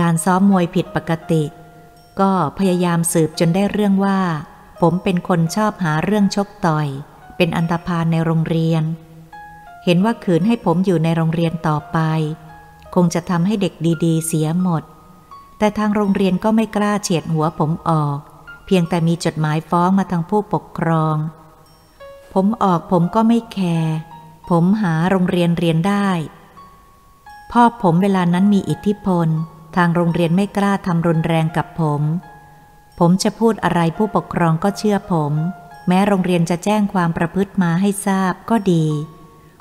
[0.00, 1.44] การซ้อมมวยผิดปกติ
[2.20, 4.20] ก็พยายามสืบจนได้เรื่องว่า
[4.80, 6.88] ผมเป็นคนชอบหาเรื่องชกต่อย
[7.36, 8.82] เป็นอันตรพานในโรงเรียน
[9.84, 11.98] เห็นว่าขืนให้ผมอยู่ในโรงเรียนต่อไป
[12.94, 13.74] คงจะทำให้เด็ก
[14.04, 14.82] ดี ๆ เสียหมด
[15.58, 18.18] แต่ทางโรงเรียนก็ไม่กล้าเฉียดหัวผมออก
[18.66, 21.16] เพียงแต่มีจดหมายฟ้องมาทางผู้ปกครอง
[22.34, 23.94] ผมออกผมก็ไม่แคร์
[24.50, 26.08] ผมหาโรงเรียนเรียนได้
[27.52, 29.28] พ่อผมเวลานั้นมีอิทธิพล
[29.76, 32.02] ทางโรงเรียนไม่กล้าทำรุนแรงกับผม
[32.98, 35.32] ผมจะพูดอะไรผู้ปกครองก็เชื่อผม
[35.88, 38.86] แม้โรงเรียนจะแจ้งความประพฤติมาให้ทราบก็ดี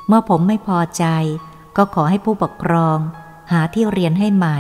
[0.08, 1.06] เมื่อผมไม่พอใจ
[1.78, 2.98] ก็ขอให้ผู้ปกครอง
[3.52, 4.60] หาที่เรียนให้ใหม่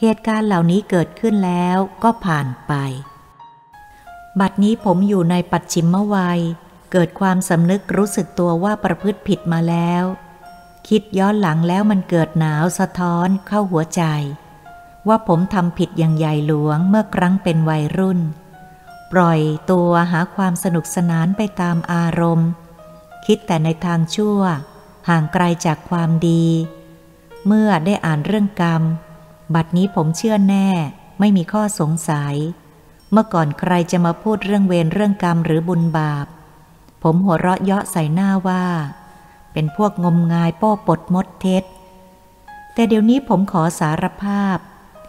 [0.00, 2.72] เหตุการณ์เหล่านี้เกิดขึ้นแล้วก็ผ่านไป
[4.40, 6.40] บัดนี้ผมอยู่ในปัจฉิมวัย
[6.92, 10.04] เกิดความสำนึกรู้สึกตัวว่าประพฤติผิดมาแล้ว
[10.88, 14.02] คิดย้อนหลังแล้วมันเกิดหนาวสะท้อนเข้าหัวใจ
[15.08, 18.20] ว่าผมทำผิดอย่างใหญ่หลวงเมื่อครั้งเป็นวัยรุ่น
[19.12, 22.48] ปล่อยตัวหาความสนุกสนานไปตามอารมณ์
[23.26, 24.40] คิดแต่ในทางชั่ว
[25.08, 26.44] ห่างไกลจากความดี
[27.46, 28.82] เมื่อได้อ่านเรื่องกรรม
[29.54, 30.68] บัดนี้ผมเชื่อแน่
[31.18, 32.34] ไม่มีข้อสงสัย
[33.10, 36.26] เมื่อก่อนใครจะมาพูดเรื่องเวรเรื่องกรรมหรือบุญบาป
[37.02, 38.64] ผมหัวเราะเยาะใส่หน้าว่า
[39.52, 41.64] เป็นพวกงมงายป้อปดมดเท็จ
[42.74, 44.58] แต่เดี๋ยวนี้ผมขอสารภาพ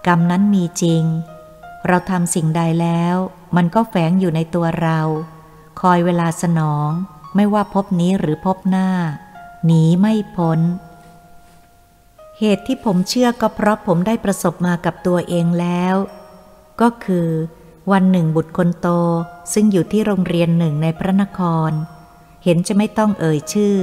[0.07, 1.03] กรรมนั้นมีจริง
[1.87, 3.15] เราทำสิ่งใดแล้ว
[3.55, 4.99] มันก็แฝงอยู่ในตัวเรา
[5.81, 6.89] คอยเวลาสนอง
[7.35, 8.89] ไม่ว่าพบนี้หรือพบหน้า
[9.65, 10.59] หนีไม่พ้น
[12.39, 15.95] เหตุที่ผมเชื่อก็เพราะผมได้ประสบมากับตัวเองแล้ว
[16.81, 17.29] ก็คือ
[17.91, 18.87] วันหนึ่งบุตรคนโต
[19.53, 21.71] ซึ่งอยู่ที่โรงเรียนหนึ่งในพระนคร
[22.43, 23.77] เห็นจะไม่ต้องเอ่ยชื่อ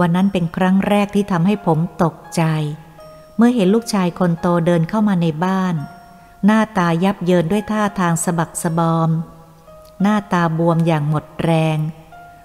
[0.00, 2.42] วันนั้นเป็นครั้งแรกที่ทำให้ผมตกใจ
[3.36, 5.74] เมื่อเห็นลูกชายคนโตเดินเข้ามาในบ้าน
[6.46, 9.10] หน้าตายับเยินด้วยท่าทางสะบักสะบอม
[10.02, 11.78] หน้าตาบวมอย่างหมดแรง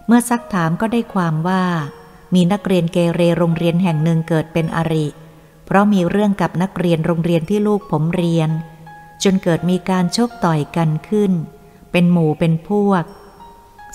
[0.08, 1.64] เมื่อซักถามก็ได้ความว่า
[2.34, 8.50] มีนักเรียนเกเรโรงเรียนแห่งหนึ่งเกิดเป็นอริเพราะมีเรื่องกับนักเรียนโรงเรียนที่ลูกผมเรียน
[9.24, 11.32] จนเกิดมีการชกต่อยกันขึ้น
[11.92, 13.04] เป็นหมู่เป็นพวก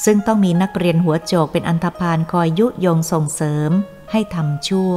[0.04, 3.70] ซึ่งต้องมีนักเรียนหัวโจกเป็นอันธพาลคอยยุยงส่งเสริม
[4.10, 4.94] ให้ทำชั่ว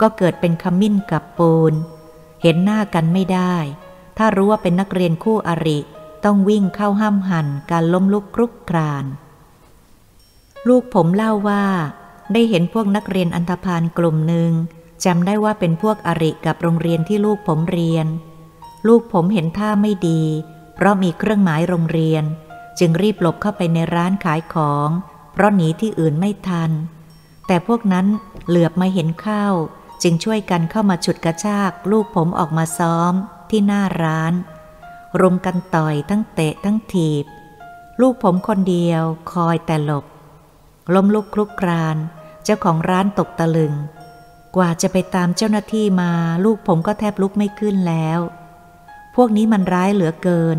[0.00, 1.74] ก็เกิดเป็นขมิ้นกับปูน
[2.42, 3.56] เห็นหน้ากันไม่ได้
[4.18, 5.78] ถ้ารู้ว่าเป็นนักเรียนคู่อริ
[6.24, 9.04] ต้องวิ่งเข้าห้ามหันการล้มลุกครุกคราน
[10.68, 11.64] ลูกผมเล่าว่า
[12.32, 14.50] ได้เห็นพวกนักเรียนอันธพาลกลุ่มหนึ่ง
[15.04, 18.06] จำได้ว่าเป็นพวกอริกับโรงเรียนที่ลูกผมเรียน
[18.88, 20.22] ลูกผมเห็นท่าไม่ดี
[20.74, 22.24] เพราะมีเครื่องหมายโรงเรียน
[22.78, 24.88] จึงรีบหลบเข้าไปในร้านขายของ
[25.32, 26.70] เพราะหนีที่อื่นไม่ทัน
[27.46, 28.06] แต่พวกนั้น
[28.48, 29.46] เหลือบมาเห็นเข้า
[30.02, 33.12] จึงช่วยกันเข้ามาฉุดกระชาก ลูกผมออกมาซ้อม
[33.50, 34.32] ที่หน้าร้าน
[35.20, 37.24] รุมกันต่อยทั้งเตะทั้งถีบ
[38.00, 40.04] ลูกผมคนเดียวคอยแต่หลบ
[40.94, 41.96] ล้มลุกคลุกคราน
[42.44, 43.72] เจ้าของร้านตกตะลึง
[44.56, 46.12] กว่าจะไปตามเจ้าหน้าที่มา
[46.44, 48.20] ลูกผมก็แทบลุกไม่ขึ้นแล้ว
[49.16, 50.58] พวกนี้มันร้ายเหลือเกิน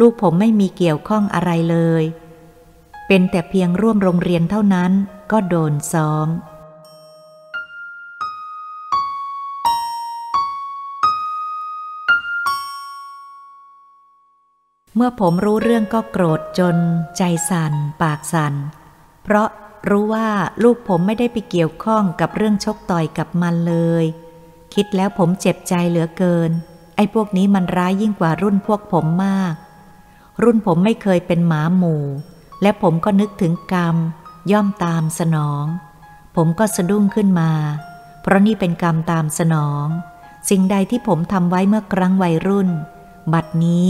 [0.00, 2.04] ลูกผมไม่มีเกี่ยวข้องอะไรเลย
[3.06, 4.92] เป็นแต่เพียงร่วมโรงเรียนเท่านั้น
[5.32, 6.28] ก็โดนซ้อม
[14.94, 16.76] เมื่อผมรู้เรื่องก็โกรธจน
[17.16, 17.72] ใจสั่น
[18.02, 18.54] ปากสั่น
[19.24, 19.48] เพราะ
[19.88, 20.28] รู้ว่า
[20.62, 24.04] ลูกผมไม่ได้ไปเกี่ยวข้องกับเรื่องชกต่อยกับมันเลย
[24.74, 26.50] คิดแล้วผมเจ็บใจเหลือเกิน
[26.96, 29.54] ไอ้พวกนี้มันร้ายยิ่งกว่ารุ่นพวกผมมาก
[30.42, 32.04] รุ่นผมไม่เคยเป็นหมาหมู่
[32.62, 33.96] และผมก็นึกถึงกรรม
[34.52, 35.64] ย่อมตามสนอง
[36.36, 37.52] ผมก็สะดุ้งขึ้นมา
[38.22, 39.86] เพราะนี่เป็นกรรมตามสนอง
[40.50, 42.68] สิ่งใดที่ผมทำไว้เมื่อครั้งวัยรุ่น
[43.32, 43.88] บัดนี้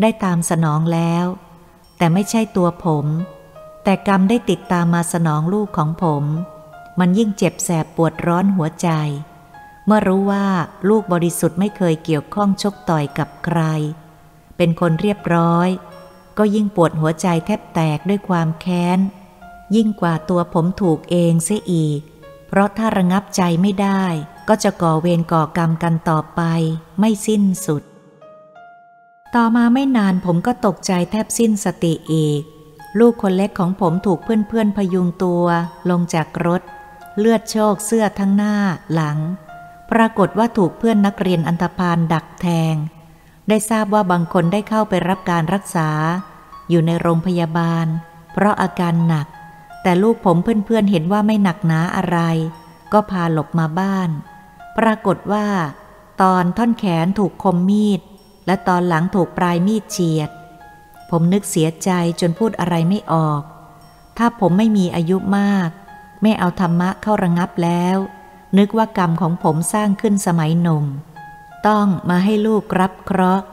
[0.00, 1.24] ได้ตามสนองแล้ว
[1.98, 3.06] แต่ไม่ใช่ตัวผม
[3.84, 6.24] แต่กรรมได้ติดตามมาสนองลูกของผม
[6.98, 8.88] มันยิ่งเจ็บแสบปวดร้อนหัวใจ
[9.86, 10.46] เมื่อรู้ว่า
[10.88, 13.60] ลูกบริสุทธิ์ไม่เคยเกี่ยวข้องชกต่อยกับใคร
[14.56, 15.68] เป็นคนเรียบร้อย
[16.38, 18.98] ก็ยิ่งปวดหัวใจแทบแตกด้วยความแค้น
[19.76, 22.00] ยิ่งกว่าตัวผมถูกเองเสียอีก
[22.48, 24.04] เพราะถ้าระงับใจไม่ได้
[24.48, 26.42] ก็จะก่อเวรก่อกรรมกันต่อไป
[26.98, 27.82] ไม่สิ้นสุด
[29.34, 32.42] ต่อมาไม่นานผมก็ตกใจแทบสิ้นสติอีก
[32.98, 35.46] ลูกคนเล็กของผมถูกเพื่อนๆพยุงตัว
[35.90, 36.62] ลงจากรถ
[37.18, 38.54] เลือดโชกเสื้อทั้งหน้า
[38.92, 39.18] หลัง
[39.92, 42.74] ปรากฏว่าถูกเพื่อนนักเรียนอันธพาลดักแทง
[43.48, 45.90] ได้ทราบว่าบางคนได้เข้าไปรับการรักษา
[46.68, 47.86] อยู่ในโรงพยาบาล
[48.32, 49.26] เพราะอาการหนัก
[49.82, 52.18] แต่ลูกผมเพื่อนๆเห็นว่าไม่หนักหนาอะไร
[52.92, 54.10] ก็พาหลบมาบ้าน
[54.78, 55.46] ปรากฏว่า
[56.22, 58.00] ตอนท่อนแขนถูกคมมีด
[58.46, 60.30] และตอนหลังถูกปลายมีดเฉียด
[61.10, 61.90] ผมนึกเสียใจ
[62.20, 63.42] จนพูดอะไรไม่ออก
[64.18, 65.70] ถ้าผมไม่มีอายุมาก
[66.22, 67.96] ไม่เอาธรรมะเข้าระงับแล้ว
[68.58, 70.84] นึกว่ากรรมของผมสร้างขึ้นสมัยหนุ่ม
[71.66, 73.44] ต้องมาให้ลูกรับเคราะห์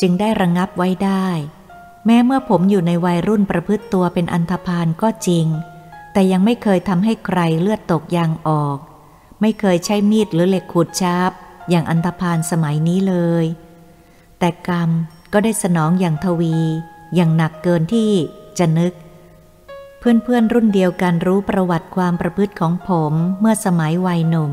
[0.00, 1.26] จึงได้ระงับไว้ได้
[2.06, 5.46] แม้เมื่อผมอยู่ในวัยรุ่นประพฤติตัวเป็นอันธพาลก็จริง
[6.12, 8.78] แต่ยังไม่เคยทำให้ใครเลือดตกยางออก
[9.40, 11.30] ไม่เคยใช้มีดหรือเหล็กขูดชาบ
[11.70, 13.44] อย่างอันธพาลสมัยนี้เลย
[14.38, 14.90] แต่กรรม
[15.32, 16.56] ก็ได้สนองอย่างทวี
[17.14, 18.12] อย่างหนักเกินที่
[18.58, 18.92] จะนึก
[19.98, 24.52] เพื่อนๆรุ่นเดียวกันรู้ประวัติความประพฤติของผมเมื่อสมัยวัยหนุ่ม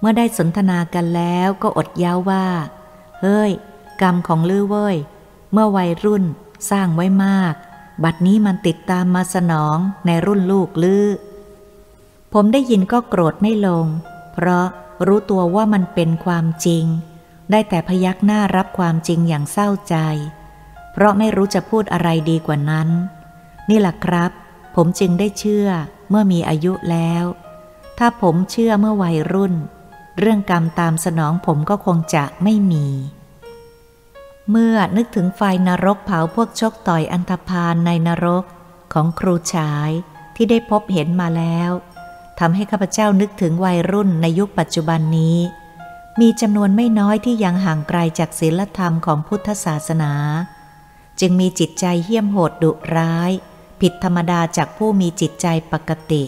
[0.00, 2.46] เมื่อได้สนทนากันแล้วก็อดย้าว่า
[3.20, 3.50] เฮ้ย
[4.02, 4.96] กรรมของลือเว้ย
[5.52, 6.24] เมื่อวัยรุ่น
[6.70, 7.54] สร้างไว้มาก
[8.04, 9.76] บัดนี้มันติดตามมาสนอง
[10.06, 11.06] ในรุ่นลูกลือ
[12.32, 13.86] ผมได้ยินก็โกรธไม่ลง
[14.32, 14.66] เพราะ
[15.06, 16.84] รู้ตัวว่ามันเป็นความจริง
[17.50, 19.96] ได้แต่พยักหน้ารับความจริงอย่างเศร้าใจ
[20.92, 22.88] เพราะไม่รู้จะพูดอะไรดีกว่านั้น
[23.70, 24.30] นี่แหละครับ
[24.74, 25.68] ผมจึงได้เชื่อ
[26.10, 27.24] เมื่อมีอายุแล้ว
[27.98, 29.54] ถ้าผมเชื่อเมื่อวัยรุ่น
[30.18, 32.86] เรื่องกรรมตามสนองผมก็คงจะไม่มี
[34.50, 38.44] เมื่อนึกถึงไฟนรกเผาพวกชกต่อยอันธพาลในนรก
[38.92, 39.90] ของครูชาย
[40.36, 41.70] ที่ได้พบเห็นมาแล้ว
[42.38, 45.38] ทำให้ข้าพเจ้านึกถึงวัยรุ่นในยุคปัจจุบันนี้
[46.20, 50.12] มีจำนวนไม่น้อยที่ยังห่างไกลจากศีลธรรมของพุทธศาสนา
[51.20, 53.30] จึงมีจิตใจเหี้ยมโหดดุร้าย
[53.80, 56.24] ผิดธรรมดาจากผู้มีจิตใจปกติ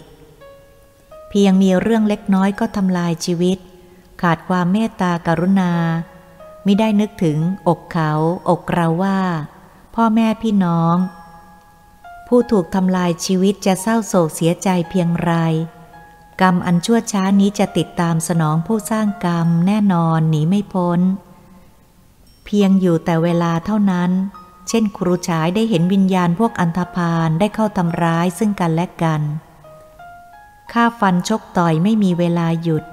[1.28, 3.58] เพียงมีเรื่องเล็กน้อยก็ทำลายชีวิต
[4.22, 5.72] ขาดความเมตตากรุณา
[6.64, 7.38] ไมิได้นึกถึง
[7.68, 8.12] อกเขา
[8.48, 9.20] อกเราว่า
[9.94, 10.96] พ่อแม่พี่น้อง
[12.26, 15.32] ผู้ถูกทำลายชีวิตจะเศร้าโศกเสียใจเพียงไร
[16.40, 21.00] กรรมอันชั่วช้านี้จะติดตามสนองผู้สร้างกรรมแน่นอนหนีไม่พ้น
[22.44, 24.10] เพียงอยู่แต่เวลาเท่านั้น
[24.68, 29.22] เช่นครูฉายได้เห็นวิญญาณพวกอันธพาลได้เข้าทำร้ายซึ่งกันและกัน
[30.72, 32.84] ฆ่าฟันชกต่อยไม่มีเวลาหยุด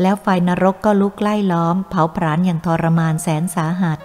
[0.00, 3.98] แล้วไฟนรกก็ลุกไล่ล้อม เผาผลาญอย่างทรมานแสนสาหัส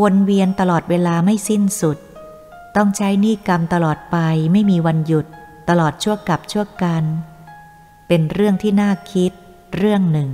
[0.00, 1.98] วนเวียนตลอดเวลาไม่สิ้นสุด
[2.76, 4.16] ต้องใช้หนี้กรรมตลอดไป
[4.52, 5.26] ไม่มีวันหยุด
[5.68, 7.04] ตลอดชั่วกับชั่วกัน
[8.08, 9.32] เป็นเรื่องที่น่าคิด
[9.76, 10.28] เรื่องหนึ่ง